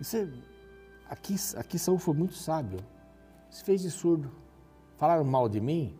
Isso 0.00 0.16
é, 0.16 0.28
aqui, 1.08 1.34
aqui 1.56 1.78
Saul 1.78 1.98
foi 1.98 2.14
muito 2.14 2.34
sábio. 2.34 2.78
Se 3.50 3.64
fez 3.64 3.82
de 3.82 3.90
surdo. 3.90 4.30
Falaram 4.96 5.24
mal 5.24 5.48
de 5.48 5.60
mim, 5.60 5.96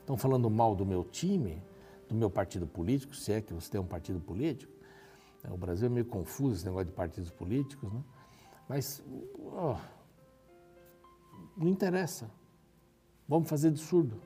estão 0.00 0.16
falando 0.16 0.48
mal 0.50 0.74
do 0.74 0.84
meu 0.84 1.04
time, 1.04 1.62
do 2.08 2.14
meu 2.14 2.30
partido 2.30 2.66
político, 2.66 3.14
se 3.14 3.32
é 3.32 3.40
que 3.40 3.52
você 3.52 3.70
tem 3.70 3.80
um 3.80 3.86
partido 3.86 4.20
político. 4.20 4.72
O 5.48 5.56
Brasil 5.56 5.86
é 5.86 5.88
meio 5.88 6.04
confuso 6.04 6.56
esse 6.56 6.64
negócio 6.64 6.86
de 6.86 6.92
partidos 6.92 7.30
políticos, 7.30 7.92
né? 7.92 8.02
Mas 8.68 9.02
oh, 9.38 9.76
não 11.56 11.68
interessa. 11.68 12.30
Vamos 13.28 13.48
fazer 13.48 13.70
de 13.70 13.78
surdo. 13.78 14.20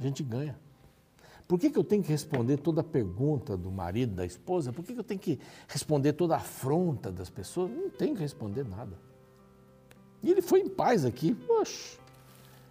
A 0.00 0.02
gente 0.02 0.22
ganha. 0.22 0.58
Por 1.46 1.58
que, 1.58 1.68
que 1.68 1.78
eu 1.78 1.84
tenho 1.84 2.02
que 2.02 2.08
responder 2.08 2.56
toda 2.56 2.82
pergunta 2.82 3.56
do 3.56 3.70
marido, 3.70 4.14
da 4.14 4.24
esposa? 4.24 4.72
Por 4.72 4.84
que, 4.84 4.94
que 4.94 5.00
eu 5.00 5.04
tenho 5.04 5.20
que 5.20 5.38
responder 5.68 6.14
toda 6.14 6.36
afronta 6.36 7.12
das 7.12 7.28
pessoas? 7.28 7.70
Não 7.70 7.90
tenho 7.90 8.14
que 8.14 8.22
responder 8.22 8.64
nada. 8.64 8.96
E 10.22 10.30
ele 10.30 10.40
foi 10.40 10.60
em 10.60 10.68
paz 10.68 11.04
aqui. 11.04 11.34
Poxa, 11.34 11.98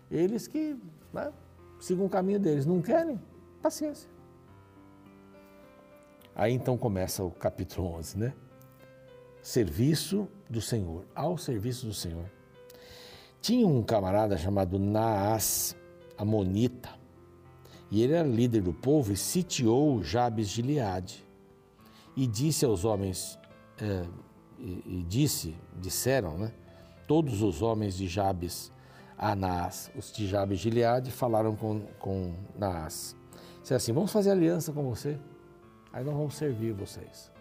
eles 0.09 0.47
que 0.47 0.77
né, 1.13 1.31
sigam 1.79 2.05
o 2.05 2.09
caminho 2.09 2.39
deles. 2.39 2.65
Não 2.65 2.81
querem? 2.81 3.19
Paciência. 3.61 4.09
Aí 6.33 6.53
então 6.53 6.77
começa 6.77 7.23
o 7.23 7.31
capítulo 7.31 7.95
11, 7.95 8.17
né? 8.17 8.33
Serviço 9.41 10.27
do 10.49 10.61
Senhor, 10.61 11.05
ao 11.13 11.37
serviço 11.37 11.85
do 11.85 11.93
Senhor. 11.93 12.25
Tinha 13.41 13.67
um 13.67 13.83
camarada 13.83 14.37
chamado 14.37 14.79
Naas 14.79 15.75
Amonita, 16.17 16.98
e 17.91 18.01
ele 18.01 18.13
era 18.13 18.27
líder 18.27 18.61
do 18.61 18.73
povo 18.73 19.11
e 19.11 19.17
sitiou 19.17 20.03
Jabes 20.03 20.49
de 20.49 20.55
Gileade. 20.55 21.25
E 22.15 22.27
disse 22.27 22.65
aos 22.65 22.85
homens, 22.85 23.39
é, 23.81 24.05
e, 24.59 24.83
e, 24.85 25.05
disse, 25.07 25.55
disseram, 25.79 26.37
né? 26.37 26.51
Todos 27.07 27.41
os 27.41 27.61
homens 27.61 27.95
de 27.95 28.07
Jabes 28.07 28.71
a 29.17 29.35
Naas, 29.35 29.91
os 29.95 30.11
de 30.11 30.27
Jabes 30.27 30.59
de 30.59 30.69
Gileade, 30.69 31.11
falaram 31.11 31.55
com, 31.55 31.81
com 31.99 32.33
Naas. 32.57 33.15
Disseram 33.61 33.77
assim, 33.77 33.93
vamos 33.93 34.11
fazer 34.11 34.31
aliança 34.31 34.71
com 34.71 34.83
você, 34.83 35.19
aí 35.91 36.03
nós 36.03 36.15
vamos 36.15 36.35
servir 36.35 36.73
vocês. 36.73 37.31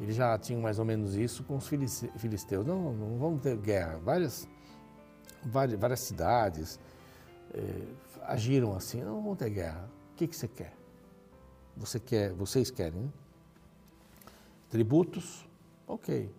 Eles 0.00 0.16
já 0.16 0.36
tinham 0.38 0.60
mais 0.60 0.78
ou 0.78 0.84
menos 0.84 1.14
isso 1.14 1.44
com 1.44 1.56
os 1.56 1.68
filisteus. 1.68 2.66
Não, 2.66 2.92
não 2.92 3.18
vamos 3.18 3.42
ter 3.42 3.56
guerra. 3.56 3.98
Várias 4.02 4.48
várias, 5.44 5.78
várias 5.78 6.00
cidades 6.00 6.80
eh, 7.52 7.86
agiram 8.24 8.74
assim, 8.74 9.02
não 9.02 9.22
vão 9.22 9.36
ter 9.36 9.50
guerra. 9.50 9.88
O 10.12 10.16
que, 10.16 10.26
que 10.26 10.36
você 10.36 10.48
quer? 10.48 10.74
Você 11.76 11.98
quer, 11.98 12.32
vocês 12.32 12.70
querem, 12.70 13.00
né? 13.00 13.08
Tributos, 14.68 15.48
ok. 15.86 16.30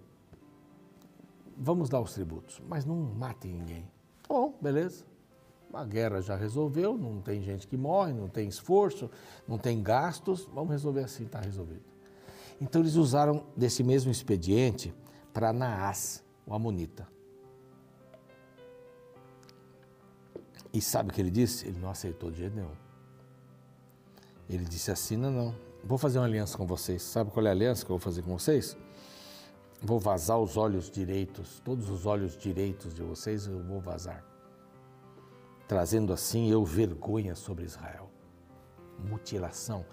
Vamos 1.57 1.89
dar 1.89 2.01
os 2.01 2.13
tributos, 2.13 2.61
mas 2.67 2.85
não 2.85 2.95
matem 2.95 3.53
ninguém. 3.53 3.83
Tá 4.23 4.33
bom, 4.33 4.53
beleza. 4.61 5.05
A 5.73 5.83
guerra 5.83 6.21
já 6.21 6.35
resolveu, 6.35 6.97
não 6.97 7.21
tem 7.21 7.41
gente 7.41 7.67
que 7.67 7.75
morre, 7.75 8.13
não 8.13 8.29
tem 8.29 8.47
esforço, 8.47 9.09
não 9.47 9.57
tem 9.57 9.81
gastos, 9.81 10.49
vamos 10.53 10.71
resolver 10.71 11.03
assim, 11.03 11.25
está 11.25 11.39
resolvido. 11.39 11.83
Então 12.61 12.81
eles 12.81 12.95
usaram 12.95 13.45
desse 13.55 13.83
mesmo 13.83 14.11
expediente 14.11 14.93
para 15.33 15.51
Naás, 15.51 16.23
o 16.45 16.53
Amonita. 16.53 17.14
E 20.75 20.81
sabe 20.81 21.09
o 21.09 21.13
que 21.13 21.21
ele 21.21 21.31
disse? 21.31 21.65
Ele 21.69 21.79
não 21.79 21.89
aceitou 21.89 22.29
de 22.29 22.39
jeito 22.39 22.53
nenhum. 22.53 22.75
Ele 24.49 24.65
disse 24.65 24.91
assim: 24.91 25.15
não, 25.15 25.55
vou 25.81 25.97
fazer 25.97 26.19
uma 26.19 26.25
aliança 26.25 26.57
com 26.57 26.67
vocês. 26.67 27.01
Sabe 27.01 27.31
qual 27.31 27.45
é 27.45 27.49
a 27.49 27.53
aliança 27.53 27.85
que 27.85 27.89
eu 27.89 27.97
vou 27.97 28.03
fazer 28.03 28.23
com 28.23 28.37
vocês? 28.37 28.77
Vou 29.81 29.97
vazar 29.97 30.37
os 30.37 30.57
olhos 30.57 30.91
direitos, 30.91 31.61
todos 31.63 31.89
os 31.89 32.05
olhos 32.05 32.37
direitos 32.37 32.93
de 32.93 33.01
vocês 33.01 33.47
eu 33.47 33.63
vou 33.63 33.79
vazar. 33.79 34.21
Trazendo 35.65 36.11
assim 36.11 36.51
eu 36.51 36.65
vergonha 36.65 37.35
sobre 37.35 37.63
Israel. 37.63 38.09
Mutilação. 38.99 39.85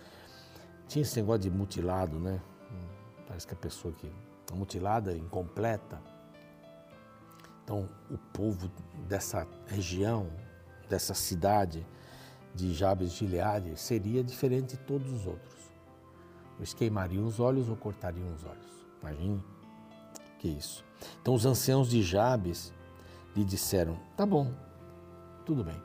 Tinha 0.89 1.03
esse 1.03 1.17
negócio 1.21 1.43
de 1.43 1.51
mutilado, 1.51 2.19
né? 2.19 2.43
Parece 3.29 3.47
que 3.47 3.55
a 3.55 3.57
pessoa 3.57 3.95
que 3.95 4.13
está 4.41 4.57
mutilada, 4.57 5.17
incompleta. 5.17 6.03
Então, 7.63 7.89
o 8.11 8.19
povo 8.19 8.69
dessa 9.07 9.47
região, 9.69 10.29
dessa 10.93 11.15
cidade 11.15 11.87
de 12.55 12.75
Jabes 12.75 13.13
de 13.13 13.21
Gileade 13.21 13.73
seria 13.77 14.23
diferente 14.23 14.77
de 14.77 14.83
todos 14.83 15.11
os 15.11 15.27
outros. 15.27 15.73
Eles 16.59 16.75
queimariam 16.75 17.25
os 17.25 17.41
olhos 17.41 17.71
ou 17.71 17.77
cortariam 17.77 18.31
os 18.35 18.45
olhos. 18.45 18.87
Imagine 19.01 19.43
que 20.39 20.49
isso. 20.49 20.85
Então 21.23 21.33
os 21.33 21.47
anciãos 21.47 21.89
de 21.89 22.03
Jabes 22.03 22.75
lhe 23.35 23.43
disseram: 23.43 23.99
Tá 24.15 24.27
bom, 24.27 24.53
tudo 25.47 25.65
bem. 25.65 25.81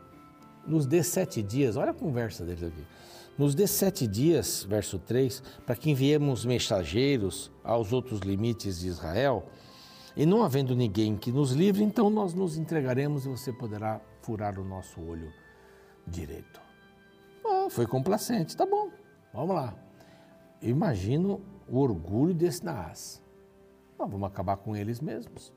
Nos 0.67 0.85
dê 0.85 1.01
sete 1.01 1.41
dias, 1.41 1.77
olha 1.77 1.91
a 1.91 1.93
conversa 1.93 2.43
deles 2.43 2.63
aqui. 2.63 2.85
Nos 3.37 3.55
dê 3.55 3.65
sete 3.65 4.05
dias, 4.05 4.65
verso 4.67 4.99
3, 4.99 5.41
para 5.65 5.75
que 5.75 5.89
enviemos 5.89 6.43
mensageiros 6.43 7.49
aos 7.63 7.93
outros 7.93 8.19
limites 8.19 8.79
de 8.79 8.87
Israel, 8.87 9.45
e 10.17 10.25
não 10.25 10.43
havendo 10.43 10.75
ninguém 10.75 11.15
que 11.15 11.31
nos 11.31 11.51
livre, 11.51 11.83
então 11.83 12.09
nós 12.09 12.33
nos 12.33 12.57
entregaremos 12.57 13.25
e 13.25 13.29
você 13.29 13.53
poderá 13.53 14.01
furar 14.27 14.59
o 14.59 14.63
nosso 14.65 14.99
olho 14.99 15.31
direito. 16.05 16.59
Oh, 17.45 17.69
foi 17.69 17.87
complacente, 17.87 18.57
tá 18.57 18.65
bom, 18.65 18.91
vamos 19.33 19.55
lá. 19.55 19.73
Eu 20.61 20.69
imagino 20.69 21.41
o 21.65 21.79
orgulho 21.79 22.33
desse 22.33 22.65
Naas. 22.65 23.21
Oh, 23.97 24.05
vamos 24.05 24.27
acabar 24.27 24.57
com 24.57 24.75
eles 24.75 24.99
mesmos. 24.99 25.53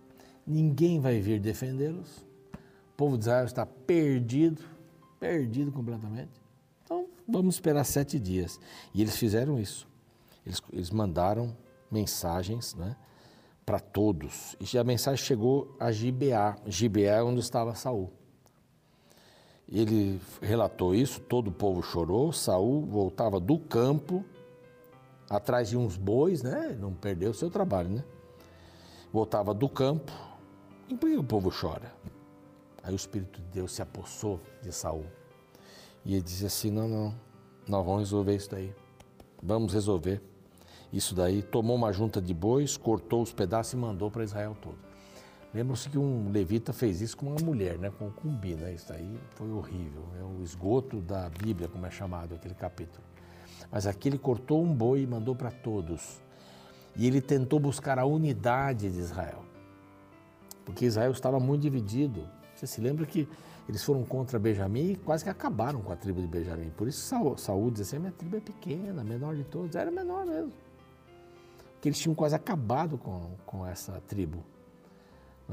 Ninguém 0.46 1.00
vai 1.00 1.18
vir 1.18 1.40
defendê-los. 1.40 2.18
O 2.18 2.96
povo 2.96 3.18
de 3.18 3.24
Israel 3.24 3.44
está 3.44 3.66
perdido, 3.66 4.62
perdido 5.18 5.72
completamente. 5.72 6.40
Então, 6.84 7.08
vamos 7.26 7.56
esperar 7.56 7.82
sete 7.82 8.20
dias. 8.20 8.60
E 8.94 9.02
eles 9.02 9.16
fizeram 9.16 9.58
isso. 9.58 9.88
Eles, 10.46 10.62
eles 10.72 10.90
mandaram 10.90 11.56
mensagens 11.90 12.76
né, 12.76 12.94
para 13.66 13.80
todos. 13.80 14.56
E 14.60 14.78
a 14.78 14.84
mensagem 14.84 15.24
chegou 15.24 15.74
a 15.80 15.90
Gibeá. 15.90 16.56
Gibeá 16.66 17.16
é 17.16 17.22
onde 17.22 17.40
estava 17.40 17.74
Saul. 17.74 18.19
Ele 19.70 20.20
relatou 20.42 20.94
isso, 20.94 21.20
todo 21.20 21.48
o 21.48 21.52
povo 21.52 21.82
chorou. 21.82 22.32
Saul 22.32 22.84
voltava 22.86 23.38
do 23.38 23.58
campo, 23.58 24.24
atrás 25.28 25.68
de 25.68 25.76
uns 25.76 25.96
bois, 25.96 26.42
né? 26.42 26.76
Não 26.78 26.92
perdeu 26.92 27.30
o 27.30 27.34
seu 27.34 27.48
trabalho, 27.48 27.88
né? 27.88 28.04
Voltava 29.12 29.54
do 29.54 29.68
campo. 29.68 30.10
E 30.88 30.96
por 30.96 31.08
que 31.08 31.16
o 31.16 31.22
povo 31.22 31.52
chora? 31.52 31.92
Aí 32.82 32.92
o 32.92 32.96
Espírito 32.96 33.40
de 33.40 33.46
Deus 33.48 33.72
se 33.72 33.80
apossou 33.80 34.40
de 34.60 34.72
Saul. 34.72 35.06
E 36.04 36.14
ele 36.14 36.22
disse 36.22 36.46
assim: 36.46 36.70
Não, 36.70 36.88
não, 36.88 37.14
nós 37.68 37.86
vamos 37.86 38.00
resolver 38.00 38.34
isso 38.34 38.50
daí. 38.50 38.74
Vamos 39.40 39.72
resolver 39.72 40.20
isso 40.92 41.14
daí. 41.14 41.42
Tomou 41.42 41.76
uma 41.76 41.92
junta 41.92 42.20
de 42.20 42.34
bois, 42.34 42.76
cortou 42.76 43.22
os 43.22 43.32
pedaços 43.32 43.74
e 43.74 43.76
mandou 43.76 44.10
para 44.10 44.24
Israel 44.24 44.56
todo. 44.60 44.89
Lembram-se 45.52 45.88
que 45.88 45.98
um 45.98 46.30
levita 46.30 46.72
fez 46.72 47.00
isso 47.00 47.16
com 47.16 47.26
uma 47.26 47.40
mulher, 47.44 47.76
né, 47.76 47.90
com 47.90 48.08
concubina. 48.10 48.70
Isso 48.70 48.92
aí 48.92 49.18
foi 49.34 49.50
horrível. 49.50 50.04
É 50.18 50.22
o 50.22 50.42
esgoto 50.42 51.00
da 51.00 51.28
Bíblia, 51.28 51.68
como 51.68 51.84
é 51.86 51.90
chamado 51.90 52.36
aquele 52.36 52.54
capítulo. 52.54 53.02
Mas 53.70 53.86
aqui 53.86 54.08
ele 54.08 54.18
cortou 54.18 54.62
um 54.62 54.72
boi 54.72 55.02
e 55.02 55.06
mandou 55.06 55.34
para 55.34 55.50
todos. 55.50 56.20
E 56.94 57.06
ele 57.06 57.20
tentou 57.20 57.58
buscar 57.58 57.98
a 57.98 58.04
unidade 58.04 58.90
de 58.90 58.98
Israel. 58.98 59.44
Porque 60.64 60.84
Israel 60.84 61.10
estava 61.10 61.40
muito 61.40 61.62
dividido. 61.62 62.28
Você 62.54 62.66
se 62.66 62.80
lembra 62.80 63.04
que 63.04 63.28
eles 63.68 63.82
foram 63.82 64.04
contra 64.04 64.38
Benjamim 64.38 64.92
e 64.92 64.96
quase 64.96 65.24
que 65.24 65.30
acabaram 65.30 65.80
com 65.80 65.92
a 65.92 65.96
tribo 65.96 66.20
de 66.20 66.28
Benjamim. 66.28 66.70
Por 66.70 66.86
isso 66.86 67.00
Saúl, 67.00 67.36
Saúl 67.36 67.70
dizia 67.70 67.84
assim, 67.84 67.98
minha 67.98 68.12
tribo 68.12 68.36
é 68.36 68.40
pequena, 68.40 69.02
menor 69.02 69.34
de 69.34 69.42
todos. 69.44 69.74
Era 69.74 69.90
menor 69.90 70.26
mesmo. 70.26 70.52
Porque 71.72 71.88
eles 71.88 71.98
tinham 71.98 72.14
quase 72.14 72.36
acabado 72.36 72.98
com, 72.98 73.34
com 73.46 73.66
essa 73.66 74.00
tribo 74.06 74.44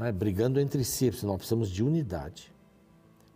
é? 0.05 0.11
brigando 0.11 0.59
entre 0.59 0.83
si, 0.83 1.05
nós 1.25 1.37
precisamos 1.37 1.69
de 1.69 1.83
unidade. 1.83 2.53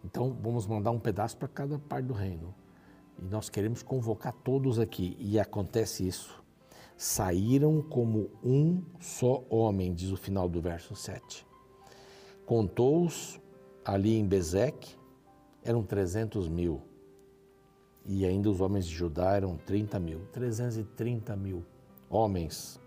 Então, 0.03 0.35
vamos 0.41 0.65
mandar 0.65 0.91
um 0.91 0.99
pedaço 0.99 1.37
para 1.37 1.47
cada 1.47 1.77
parte 1.77 2.05
do 2.05 2.13
reino. 2.13 2.53
E 3.19 3.25
nós 3.25 3.49
queremos 3.49 3.83
convocar 3.83 4.33
todos 4.43 4.79
aqui. 4.79 5.15
E 5.19 5.39
acontece 5.39 6.07
isso. 6.07 6.43
Saíram 6.97 7.81
como 7.81 8.29
um 8.43 8.83
só 8.99 9.43
homem, 9.49 9.93
diz 9.93 10.11
o 10.11 10.17
final 10.17 10.49
do 10.49 10.59
verso 10.59 10.95
7. 10.95 11.45
Contou-os 12.45 13.39
ali 13.85 14.17
em 14.17 14.25
Bezeque, 14.25 14.95
eram 15.63 15.83
300 15.83 16.47
mil. 16.47 16.81
E 18.05 18.25
ainda 18.25 18.49
os 18.49 18.59
homens 18.59 18.87
de 18.87 18.95
Judá 18.95 19.35
eram 19.35 19.57
30 19.57 19.99
mil. 19.99 20.21
330 20.31 21.35
mil 21.35 21.63
homens 22.09 22.80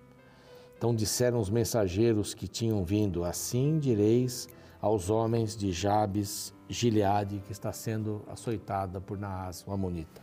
então 0.85 0.95
disseram 0.95 1.41
os 1.41 1.49
mensageiros 1.49 2.35
que 2.35 2.47
tinham 2.47 2.85
vindo: 2.85 3.25
Assim 3.25 3.79
direis 3.79 4.47
aos 4.83 5.09
homens 5.09 5.57
de 5.57 5.73
Jabes 5.73 6.53
Gileade, 6.69 7.43
que 7.47 7.53
está 7.53 7.73
sendo 7.73 8.23
açoitada 8.29 9.01
por 9.01 9.17
Naas, 9.17 9.65
o 9.67 9.73
Amonita. 9.73 10.21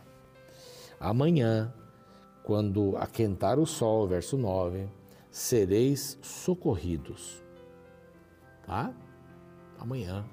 Amanhã, 1.00 1.74
quando 2.44 2.96
aquentar 2.96 3.58
o 3.58 3.66
sol, 3.66 4.06
verso 4.06 4.38
9, 4.38 4.88
sereis 5.32 6.16
socorridos. 6.22 7.42
Tá? 8.64 8.94
Amanhã 9.80 10.24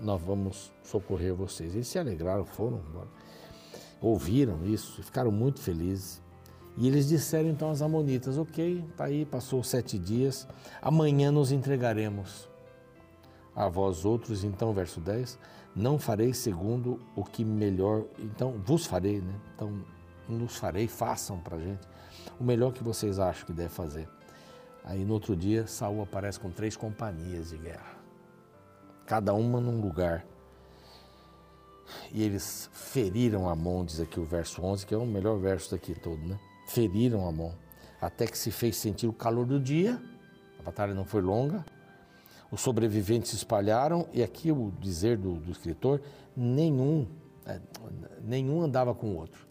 nós 0.00 0.20
vamos 0.20 0.72
socorrer 0.82 1.32
vocês. 1.32 1.76
Eles 1.76 1.86
se 1.86 1.96
alegraram, 1.96 2.44
foram 2.44 2.82
embora. 2.88 3.08
Ouviram 4.00 4.66
isso, 4.66 5.00
ficaram 5.00 5.30
muito 5.30 5.60
felizes. 5.60 6.20
E 6.76 6.86
eles 6.86 7.08
disseram 7.08 7.48
então 7.48 7.68
aos 7.68 7.80
Amonitas: 7.80 8.36
Ok, 8.36 8.84
tá 8.96 9.04
aí, 9.04 9.24
passou 9.24 9.62
sete 9.62 9.98
dias, 9.98 10.46
amanhã 10.82 11.30
nos 11.30 11.50
entregaremos. 11.50 12.48
A 13.54 13.68
vós 13.68 14.04
outros, 14.04 14.44
então, 14.44 14.74
verso 14.74 15.00
10, 15.00 15.38
não 15.74 15.98
farei 15.98 16.34
segundo 16.34 17.00
o 17.14 17.24
que 17.24 17.42
melhor, 17.42 18.04
então 18.18 18.60
vos 18.64 18.84
farei, 18.84 19.22
né? 19.22 19.34
Então, 19.54 19.82
nos 20.28 20.56
farei, 20.56 20.86
façam 20.86 21.38
para 21.38 21.56
a 21.56 21.60
gente 21.60 21.80
o 22.38 22.44
melhor 22.44 22.72
que 22.72 22.84
vocês 22.84 23.18
acham 23.18 23.46
que 23.46 23.52
deve 23.52 23.70
fazer. 23.70 24.08
Aí 24.84 25.04
no 25.04 25.14
outro 25.14 25.34
dia, 25.34 25.66
Saul 25.66 26.02
aparece 26.02 26.38
com 26.38 26.50
três 26.50 26.76
companhias 26.76 27.50
de 27.50 27.56
guerra, 27.56 27.96
cada 29.06 29.32
uma 29.32 29.60
num 29.60 29.80
lugar. 29.80 30.24
E 32.12 32.22
eles 32.22 32.68
feriram 32.72 33.48
Amon, 33.48 33.84
diz 33.84 34.00
aqui 34.00 34.20
o 34.20 34.24
verso 34.24 34.62
11, 34.62 34.84
que 34.84 34.94
é 34.94 34.98
o 34.98 35.06
melhor 35.06 35.38
verso 35.38 35.70
daqui 35.70 35.94
todo, 35.94 36.18
né? 36.18 36.38
Feriram 36.66 37.26
Amon, 37.26 37.52
até 38.00 38.26
que 38.26 38.36
se 38.36 38.50
fez 38.50 38.76
sentir 38.76 39.06
o 39.06 39.12
calor 39.12 39.46
do 39.46 39.58
dia, 39.58 40.00
a 40.58 40.62
batalha 40.62 40.92
não 40.92 41.04
foi 41.04 41.22
longa, 41.22 41.64
os 42.50 42.60
sobreviventes 42.60 43.30
se 43.30 43.36
espalharam, 43.36 44.06
e 44.12 44.22
aqui 44.22 44.52
o 44.52 44.72
dizer 44.80 45.16
do, 45.16 45.34
do 45.34 45.50
escritor, 45.50 46.00
nenhum, 46.36 47.06
é, 47.44 47.60
nenhum 48.22 48.62
andava 48.62 48.94
com 48.94 49.12
o 49.12 49.16
outro. 49.16 49.46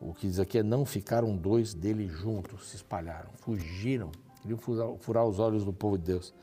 O 0.00 0.12
que 0.12 0.26
diz 0.26 0.38
aqui 0.38 0.58
é 0.58 0.62
não 0.62 0.84
ficaram 0.84 1.36
dois 1.36 1.74
dele 1.74 2.06
juntos, 2.06 2.68
se 2.68 2.76
espalharam, 2.76 3.30
fugiram, 3.34 4.10
queriam 4.42 4.58
furar, 4.58 4.94
furar 4.98 5.24
os 5.26 5.38
olhos 5.38 5.64
do 5.64 5.72
povo 5.72 5.96
de 5.96 6.04
Deus. 6.04 6.34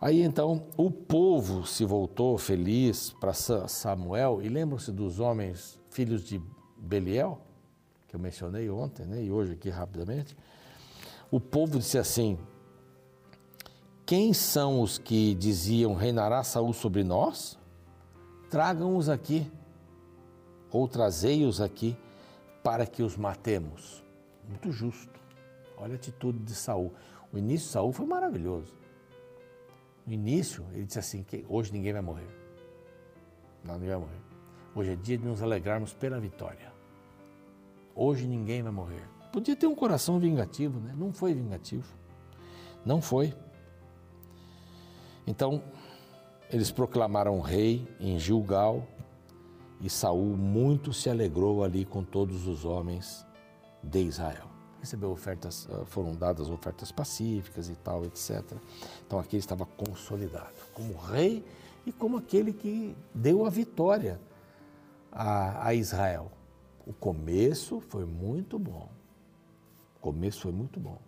Aí 0.00 0.22
então 0.22 0.66
o 0.76 0.90
povo 0.90 1.66
se 1.66 1.84
voltou 1.84 2.38
feliz 2.38 3.10
para 3.20 3.32
Samuel, 3.34 4.40
e 4.42 4.48
lembram-se 4.48 4.90
dos 4.90 5.20
homens 5.20 5.78
filhos 5.90 6.24
de 6.24 6.40
Beliel, 6.76 7.40
que 8.08 8.16
eu 8.16 8.20
mencionei 8.20 8.68
ontem, 8.70 9.04
né, 9.04 9.22
e 9.22 9.30
hoje 9.30 9.52
aqui 9.52 9.68
rapidamente. 9.68 10.36
O 11.30 11.38
povo 11.38 11.78
disse 11.78 11.98
assim: 11.98 12.38
Quem 14.06 14.32
são 14.32 14.80
os 14.80 14.96
que 14.96 15.34
diziam 15.34 15.94
reinará 15.94 16.42
Saul 16.42 16.72
sobre 16.72 17.04
nós? 17.04 17.58
Tragam-os 18.50 19.10
aqui, 19.10 19.50
ou 20.72 20.88
trazei-os 20.88 21.60
aqui 21.60 21.96
para 22.64 22.86
que 22.86 23.02
os 23.02 23.16
matemos. 23.16 24.02
Muito 24.48 24.72
justo. 24.72 25.20
Olha 25.76 25.92
a 25.92 25.96
atitude 25.96 26.38
de 26.38 26.54
Saul. 26.54 26.92
O 27.30 27.36
início 27.36 27.66
de 27.66 27.72
Saul 27.72 27.92
foi 27.92 28.06
maravilhoso. 28.06 28.74
No 30.06 30.14
início, 30.14 30.64
ele 30.72 30.86
disse 30.86 30.98
assim: 30.98 31.22
que 31.22 31.44
hoje 31.46 31.70
ninguém 31.70 31.92
vai 31.92 32.00
morrer. 32.00 32.28
Não, 33.62 33.74
ninguém 33.74 33.90
vai 33.90 33.98
morrer. 33.98 34.20
Hoje 34.74 34.92
é 34.92 34.96
dia 34.96 35.18
de 35.18 35.26
nos 35.26 35.42
alegrarmos 35.42 35.92
pela 35.92 36.18
vitória. 36.18 36.67
Hoje 38.00 38.28
ninguém 38.28 38.62
vai 38.62 38.70
morrer. 38.70 39.02
Podia 39.32 39.56
ter 39.56 39.66
um 39.66 39.74
coração 39.74 40.20
vingativo, 40.20 40.78
né? 40.78 40.94
Não 40.96 41.12
foi 41.12 41.34
vingativo. 41.34 41.92
Não 42.86 43.02
foi. 43.02 43.34
Então, 45.26 45.60
eles 46.48 46.70
proclamaram 46.70 47.40
rei 47.40 47.88
em 47.98 48.16
Gilgal, 48.16 48.86
e 49.80 49.90
Saul 49.90 50.36
muito 50.36 50.92
se 50.92 51.10
alegrou 51.10 51.64
ali 51.64 51.84
com 51.84 52.04
todos 52.04 52.46
os 52.46 52.64
homens 52.64 53.26
de 53.82 54.00
Israel. 54.00 54.46
Recebeu 54.78 55.10
ofertas, 55.10 55.68
ah, 55.68 55.84
foram 55.84 56.14
dadas 56.14 56.48
ofertas 56.48 56.92
pacíficas 56.92 57.68
e 57.68 57.74
tal, 57.74 58.04
etc. 58.04 58.44
Então 59.04 59.18
aqui 59.18 59.34
ele 59.34 59.40
estava 59.40 59.66
consolidado 59.66 60.54
como 60.72 60.96
rei 60.96 61.44
e 61.84 61.90
como 61.90 62.16
aquele 62.16 62.52
que 62.52 62.96
deu 63.12 63.44
a 63.44 63.50
vitória 63.50 64.20
a, 65.10 65.66
a 65.66 65.74
Israel. 65.74 66.30
O 66.88 66.92
começo 66.94 67.82
foi 67.82 68.06
muito 68.06 68.58
bom. 68.58 68.88
O 69.96 70.00
começo 70.00 70.40
foi 70.40 70.52
muito 70.52 70.80
bom. 70.80 70.98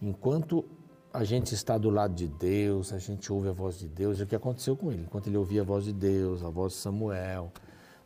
Enquanto 0.00 0.64
a 1.12 1.22
gente 1.22 1.54
está 1.54 1.76
do 1.76 1.90
lado 1.90 2.14
de 2.14 2.26
Deus, 2.26 2.90
a 2.90 2.98
gente 2.98 3.30
ouve 3.30 3.50
a 3.50 3.52
voz 3.52 3.78
de 3.78 3.86
Deus, 3.86 4.18
é 4.18 4.24
o 4.24 4.26
que 4.26 4.34
aconteceu 4.34 4.74
com 4.74 4.90
ele. 4.90 5.02
Enquanto 5.02 5.26
ele 5.26 5.36
ouvia 5.36 5.60
a 5.60 5.64
voz 5.64 5.84
de 5.84 5.92
Deus, 5.92 6.42
a 6.42 6.48
voz 6.48 6.72
de 6.72 6.78
Samuel, 6.78 7.52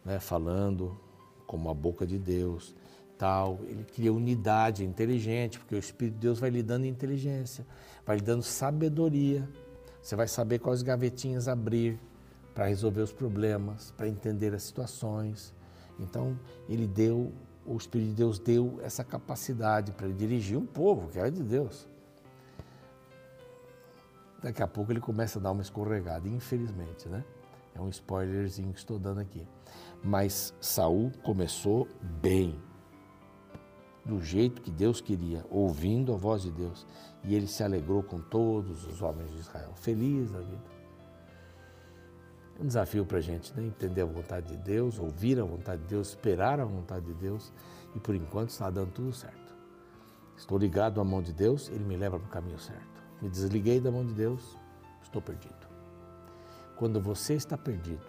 né, 0.04 0.18
falando 0.18 0.98
como 1.46 1.70
a 1.70 1.74
boca 1.74 2.04
de 2.04 2.18
Deus, 2.18 2.74
tal, 3.16 3.60
ele 3.68 3.84
cria 3.84 4.12
unidade 4.12 4.84
inteligente, 4.84 5.60
porque 5.60 5.76
o 5.76 5.78
Espírito 5.78 6.14
de 6.14 6.20
Deus 6.22 6.40
vai 6.40 6.50
lhe 6.50 6.62
dando 6.62 6.86
inteligência, 6.86 7.64
vai 8.04 8.16
lhe 8.16 8.22
dando 8.22 8.42
sabedoria. 8.42 9.48
Você 10.02 10.16
vai 10.16 10.26
saber 10.26 10.58
quais 10.58 10.82
gavetinhas 10.82 11.46
abrir 11.46 12.00
para 12.52 12.66
resolver 12.66 13.02
os 13.02 13.12
problemas, 13.12 13.92
para 13.96 14.08
entender 14.08 14.52
as 14.52 14.64
situações. 14.64 15.54
Então, 15.98 16.38
ele 16.68 16.86
deu, 16.86 17.32
o 17.64 17.76
Espírito 17.76 18.10
de 18.10 18.14
Deus 18.14 18.38
deu 18.38 18.78
essa 18.82 19.04
capacidade 19.04 19.92
para 19.92 20.06
ele 20.06 20.14
dirigir 20.14 20.58
um 20.58 20.66
povo 20.66 21.08
que 21.08 21.18
era 21.18 21.30
de 21.30 21.42
Deus. 21.42 21.88
Daqui 24.42 24.62
a 24.62 24.66
pouco 24.66 24.92
ele 24.92 25.00
começa 25.00 25.38
a 25.38 25.42
dar 25.42 25.52
uma 25.52 25.62
escorregada, 25.62 26.28
infelizmente, 26.28 27.08
né? 27.08 27.24
É 27.74 27.80
um 27.80 27.88
spoilerzinho 27.88 28.72
que 28.72 28.78
estou 28.78 28.98
dando 28.98 29.20
aqui. 29.20 29.46
Mas 30.02 30.54
Saul 30.60 31.10
começou 31.22 31.88
bem, 32.20 32.60
do 34.04 34.20
jeito 34.20 34.60
que 34.60 34.70
Deus 34.70 35.00
queria, 35.00 35.44
ouvindo 35.48 36.12
a 36.12 36.16
voz 36.16 36.42
de 36.42 36.50
Deus. 36.50 36.86
E 37.24 37.34
ele 37.34 37.46
se 37.46 37.62
alegrou 37.62 38.02
com 38.02 38.20
todos 38.20 38.86
os 38.86 39.00
homens 39.00 39.30
de 39.30 39.38
Israel, 39.38 39.72
feliz 39.76 40.30
da 40.30 40.40
vida. 40.40 40.73
É 42.58 42.62
um 42.62 42.66
desafio 42.66 43.04
para 43.04 43.18
a 43.18 43.20
gente, 43.20 43.52
né? 43.54 43.66
entender 43.66 44.02
a 44.02 44.06
vontade 44.06 44.48
de 44.48 44.56
Deus, 44.56 44.98
ouvir 44.98 45.40
a 45.40 45.44
vontade 45.44 45.82
de 45.82 45.88
Deus, 45.88 46.08
esperar 46.10 46.60
a 46.60 46.64
vontade 46.64 47.06
de 47.06 47.14
Deus, 47.14 47.52
e 47.94 48.00
por 48.00 48.14
enquanto 48.14 48.50
está 48.50 48.70
dando 48.70 48.92
tudo 48.92 49.12
certo. 49.12 49.54
Estou 50.36 50.58
ligado 50.58 51.00
à 51.00 51.04
mão 51.04 51.22
de 51.22 51.32
Deus, 51.32 51.68
Ele 51.68 51.84
me 51.84 51.96
leva 51.96 52.18
para 52.18 52.26
o 52.26 52.30
caminho 52.30 52.58
certo 52.58 52.94
me 53.24 53.30
desliguei 53.30 53.80
da 53.80 53.90
mão 53.90 54.04
de 54.04 54.12
Deus, 54.12 54.54
estou 55.02 55.22
perdido. 55.22 55.66
Quando 56.76 57.00
você 57.00 57.32
está 57.32 57.56
perdido 57.56 58.04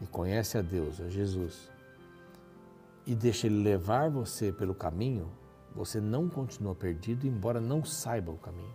e 0.00 0.06
conhece 0.06 0.56
a 0.56 0.62
Deus, 0.62 1.02
a 1.02 1.08
Jesus, 1.10 1.70
e 3.06 3.14
deixa 3.14 3.46
Ele 3.46 3.62
levar 3.62 4.08
você 4.08 4.50
pelo 4.50 4.74
caminho, 4.74 5.30
você 5.74 6.00
não 6.00 6.30
continua 6.30 6.74
perdido, 6.74 7.26
embora 7.26 7.60
não 7.60 7.84
saiba 7.84 8.32
o 8.32 8.38
caminho. 8.38 8.74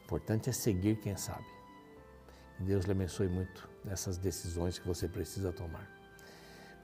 O 0.00 0.04
importante 0.06 0.50
é 0.50 0.52
seguir 0.52 0.96
quem 0.96 1.16
sabe. 1.16 1.46
Deus 2.58 2.84
lhe 2.84 2.90
abençoe 2.90 3.28
muito 3.28 3.69
nessas 3.84 4.16
decisões 4.16 4.78
que 4.78 4.86
você 4.86 5.08
precisa 5.08 5.52
tomar. 5.52 5.88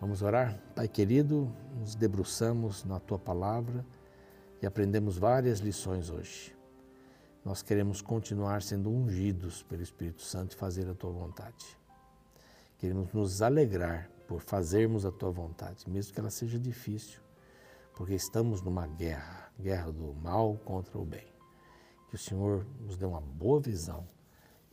Vamos 0.01 0.23
orar? 0.23 0.59
Pai 0.75 0.89
querido, 0.89 1.51
nos 1.79 1.95
debruçamos 1.95 2.85
na 2.85 3.01
tua 3.01 3.19
palavra 3.19 3.85
e 4.61 4.67
aprendemos 4.67 5.17
várias 5.17 5.61
lições 5.61 6.11
hoje 6.11 6.57
nós 7.47 7.63
queremos 7.63 8.03
continuar 8.03 8.61
sendo 8.61 8.91
ungidos 8.91 9.63
pelo 9.63 9.81
Espírito 9.81 10.21
Santo 10.21 10.57
e 10.57 10.59
fazer 10.59 10.91
a 10.91 10.95
tua 10.95 11.13
vontade. 11.13 11.79
Queremos 12.77 13.13
nos 13.13 13.41
alegrar 13.41 14.11
por 14.27 14.41
fazermos 14.41 15.07
a 15.07 15.13
tua 15.13 15.31
vontade, 15.31 15.89
mesmo 15.89 16.13
que 16.13 16.19
ela 16.19 16.29
seja 16.29 16.59
difícil, 16.59 17.21
porque 17.95 18.15
estamos 18.15 18.61
numa 18.63 18.89
guerra 18.89 19.53
guerra 19.61 19.93
do 19.93 20.13
mal 20.13 20.57
contra 20.65 20.99
o 20.99 21.05
bem. 21.05 21.25
Que 22.09 22.17
o 22.17 22.19
Senhor 22.19 22.67
nos 22.81 22.97
dê 22.97 23.07
uma 23.07 23.21
boa 23.21 23.61
visão 23.61 24.09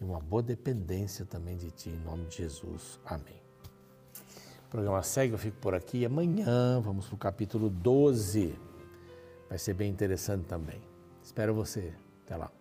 uma 0.04 0.20
boa 0.20 0.44
dependência 0.44 1.26
também 1.26 1.58
de 1.58 1.72
Ti, 1.72 1.90
em 1.90 2.00
nome 2.00 2.26
de 2.26 2.38
Jesus. 2.38 3.00
Amém. 3.06 3.42
O 4.68 4.70
programa 4.70 5.02
segue, 5.04 5.34
eu 5.34 5.38
fico 5.38 5.58
por 5.60 5.74
aqui. 5.74 6.06
Amanhã 6.06 6.80
vamos 6.82 7.06
para 7.06 7.16
o 7.16 7.18
capítulo 7.18 7.70
12. 7.70 8.56
Vai 9.50 9.58
ser 9.58 9.74
bem 9.74 9.92
interessante 9.92 10.46
também. 10.46 10.82
Espero 11.22 11.54
você. 11.54 11.94
Até 12.26 12.36
lá. 12.36 12.52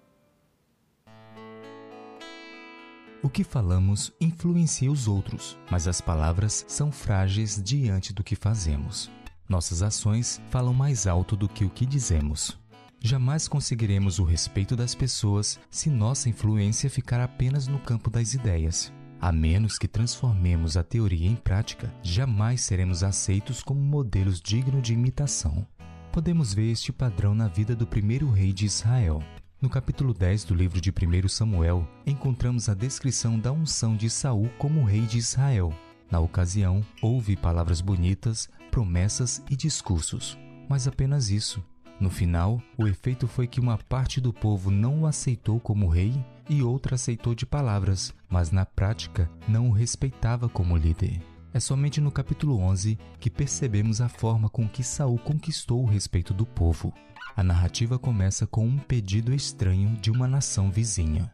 O 3.23 3.31
que 3.31 3.45
falamos 3.45 4.13
influencia 4.21 4.91
os 4.91 5.07
outros, 5.07 5.57
mas 5.71 5.87
as 5.87 6.01
palavras 6.01 6.65
são 6.67 6.91
frágeis 6.91 7.63
diante 7.63 8.13
do 8.13 8.25
que 8.25 8.35
fazemos. 8.35 9.11
Nossas 9.49 9.83
ações 9.83 10.41
falam 10.51 10.75
mais 10.75 11.07
alto 11.07 11.37
do 11.37 11.49
que 11.49 11.65
o 11.65 11.71
que 11.71 11.87
dizemos. 11.87 12.59
Jamais 13.05 13.49
conseguiremos 13.49 14.21
o 14.21 14.25
respeito 14.25 14.77
das 14.77 14.95
pessoas 14.95 15.59
se 15.69 15.91
nossa 15.91 16.29
influência 16.29 16.89
ficar 16.89 17.21
apenas 17.21 17.67
no 17.67 17.81
campo 17.81 18.09
das 18.09 18.33
ideias. 18.33 18.93
A 19.21 19.33
menos 19.33 19.77
que 19.77 19.89
transformemos 19.89 20.77
a 20.77 20.85
teoria 20.85 21.29
em 21.29 21.35
prática, 21.35 21.93
jamais 22.01 22.61
seremos 22.61 23.03
aceitos 23.03 23.61
como 23.61 23.81
modelos 23.81 24.41
dignos 24.41 24.83
de 24.83 24.93
imitação. 24.93 25.67
Podemos 26.13 26.55
ver 26.55 26.71
este 26.71 26.93
padrão 26.93 27.35
na 27.35 27.49
vida 27.49 27.75
do 27.75 27.87
primeiro 27.87 28.31
rei 28.31 28.53
de 28.53 28.67
Israel, 28.67 29.21
No 29.63 29.71
capítulo 29.71 30.13
10 30.13 30.43
do 30.43 30.57
livro 30.57 30.81
de 30.81 30.91
1 30.91 31.29
Samuel, 31.29 31.89
encontramos 32.05 32.69
a 32.69 32.75
descrição 32.75 33.39
da 33.39 33.53
unção 33.53 33.97
de 33.97 34.11
Saul 34.11 34.49
como 34.59 34.85
rei 34.85 35.03
de 35.03 35.19
Israel. 35.19 35.73
Na 36.11 36.19
ocasião, 36.19 36.85
houve 37.01 37.37
palavras 37.37 37.81
bonitas, 37.81 38.49
promessas 38.73 39.41
e 39.49 39.55
discursos, 39.55 40.37
mas 40.69 40.89
apenas 40.89 41.31
isso. 41.31 41.63
No 42.01 42.11
final, 42.11 42.61
o 42.77 42.87
efeito 42.87 43.29
foi 43.29 43.47
que 43.47 43.61
uma 43.61 43.79
parte 43.79 44.21
do 44.21 44.33
povo 44.33 44.71
não 44.71 45.03
o 45.03 45.07
aceitou 45.07 45.61
como 45.61 45.89
rei 45.89 46.13
e 46.49 46.63
outra 46.63 46.97
aceitou 46.97 47.35
de 47.35 47.47
palavras, 47.47 48.15
mas 48.29 48.51
na 48.51 48.67
prática 48.67 49.31
não 49.47 49.69
o 49.69 49.73
respeitava 49.73 50.49
como 50.49 50.77
líder. 50.77 51.21
É 51.55 51.61
somente 51.61 52.01
no 52.01 52.11
capítulo 52.11 52.59
11 52.59 52.99
que 53.21 53.31
percebemos 53.31 54.01
a 54.01 54.09
forma 54.09 54.49
com 54.49 54.69
que 54.69 54.83
Saul 54.83 55.19
conquistou 55.19 55.83
o 55.83 55.87
respeito 55.87 56.33
do 56.33 56.47
povo. 56.47 56.93
A 57.37 57.43
narrativa 57.43 57.99
começa 57.99 58.47
com 58.47 58.67
um 58.67 58.79
pedido 58.79 59.35
estranho 59.35 59.97
de 60.01 60.11
uma 60.11 60.27
nação 60.27 60.71
vizinha. 60.71 61.31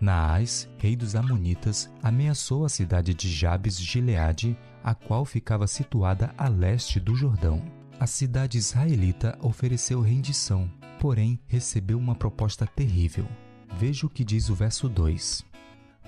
Naás, 0.00 0.68
rei 0.78 0.96
dos 0.96 1.14
Amonitas, 1.14 1.90
ameaçou 2.02 2.64
a 2.64 2.68
cidade 2.68 3.12
de 3.14 3.30
Jabes 3.30 3.78
Gileade, 3.78 4.56
a 4.82 4.94
qual 4.94 5.24
ficava 5.24 5.66
situada 5.66 6.34
a 6.38 6.48
leste 6.48 6.98
do 6.98 7.14
Jordão. 7.14 7.79
A 8.00 8.06
cidade 8.06 8.56
israelita 8.56 9.38
ofereceu 9.42 10.00
rendição, 10.00 10.72
porém 10.98 11.38
recebeu 11.46 11.98
uma 11.98 12.14
proposta 12.14 12.66
terrível. 12.66 13.28
Veja 13.76 14.06
o 14.06 14.08
que 14.08 14.24
diz 14.24 14.48
o 14.48 14.54
verso 14.54 14.88
2. 14.88 15.44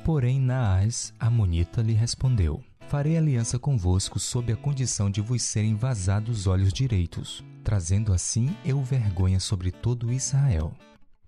Porém, 0.03 0.41
Naás, 0.41 1.13
Amonita, 1.21 1.83
lhe 1.83 1.93
respondeu: 1.93 2.65
Farei 2.89 3.19
aliança 3.19 3.59
convosco 3.59 4.19
sob 4.19 4.51
a 4.51 4.57
condição 4.57 5.11
de 5.11 5.21
vos 5.21 5.43
serem 5.43 5.77
vazados 5.77 6.41
os 6.41 6.47
olhos 6.47 6.73
direitos, 6.73 7.45
trazendo 7.63 8.15
assim 8.15 8.57
eu 8.65 8.83
vergonha 8.83 9.39
sobre 9.39 9.71
todo 9.71 10.11
Israel. 10.11 10.73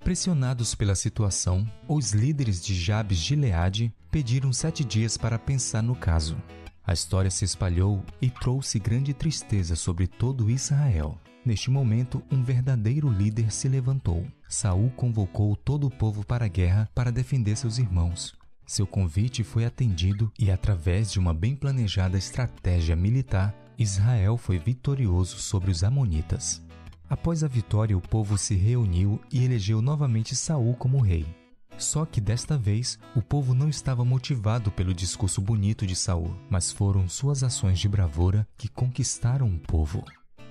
Pressionados 0.03 0.75
pela 0.75 0.95
situação, 0.95 1.71
os 1.87 2.13
líderes 2.13 2.65
de 2.65 2.75
Jabes 2.75 3.19
de 3.19 3.37
Leade 3.37 3.93
pediram 4.11 4.51
sete 4.51 4.83
dias 4.83 5.19
para 5.19 5.39
pensar 5.39 5.83
no 5.83 5.95
caso. 5.95 6.39
A 6.87 6.93
história 6.93 7.31
se 7.31 7.45
espalhou 7.45 8.05
e 8.21 8.29
trouxe 8.29 8.79
grande 8.79 9.15
tristeza 9.15 9.75
sobre 9.75 10.07
todo 10.07 10.51
Israel. 10.51 11.19
Neste 11.45 11.71
momento, 11.71 12.23
um 12.31 12.43
verdadeiro 12.43 13.09
líder 13.09 13.51
se 13.51 13.69
levantou. 13.69 14.27
Saul 14.49 14.91
convocou 14.91 15.57
todo 15.57 15.87
o 15.87 15.91
povo 15.91 16.25
para 16.25 16.45
a 16.45 16.49
guerra 16.49 16.89
para 16.95 17.11
defender 17.11 17.57
seus 17.57 17.79
irmãos. 17.79 18.35
Seu 18.67 18.87
convite 18.87 19.43
foi 19.43 19.65
atendido 19.65 20.33
e, 20.39 20.51
através 20.51 21.11
de 21.11 21.19
uma 21.19 21.35
bem 21.35 21.55
planejada 21.55 22.19
estratégia 22.19 22.97
militar, 22.97 23.55
Israel 23.79 24.37
foi 24.37 24.59
vitorioso 24.59 25.39
sobre 25.39 25.71
os 25.71 25.83
Amonitas. 25.83 26.63
Após 27.09 27.45
a 27.45 27.49
vitória, 27.49 27.97
o 27.97 28.01
povo 28.01 28.39
se 28.39 28.55
reuniu 28.55 29.21
e 29.31 29.45
elegeu 29.45 29.83
novamente 29.83 30.35
Saul 30.35 30.75
como 30.75 31.01
rei. 31.01 31.27
Só 31.77 32.05
que 32.07 32.21
desta 32.21 32.57
vez, 32.57 32.99
o 33.15 33.23
povo 33.23 33.55
não 33.55 33.69
estava 33.69 34.05
motivado 34.05 34.71
pelo 34.71 34.95
discurso 34.95 35.41
bonito 35.41 35.87
de 35.87 35.97
Saul, 35.97 36.37
mas 36.49 36.71
foram 36.71 37.09
suas 37.09 37.43
ações 37.43 37.79
de 37.79 37.89
bravura 37.89 38.47
que 38.57 38.69
conquistaram 38.69 39.49
o 39.49 39.59
povo. 39.59 40.05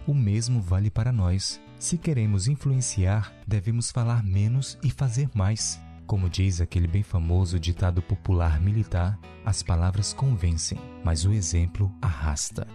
O 0.05 0.13
mesmo 0.13 0.61
vale 0.61 0.89
para 0.89 1.11
nós. 1.11 1.61
Se 1.79 1.97
queremos 1.97 2.47
influenciar, 2.47 3.33
devemos 3.47 3.91
falar 3.91 4.23
menos 4.23 4.77
e 4.83 4.89
fazer 4.89 5.29
mais. 5.33 5.79
Como 6.05 6.29
diz 6.29 6.59
aquele 6.59 6.87
bem 6.87 7.03
famoso 7.03 7.59
ditado 7.59 8.01
popular 8.01 8.59
militar, 8.59 9.17
as 9.45 9.63
palavras 9.63 10.13
convencem, 10.13 10.77
mas 11.03 11.25
o 11.25 11.31
exemplo 11.31 11.93
arrasta. 12.01 12.67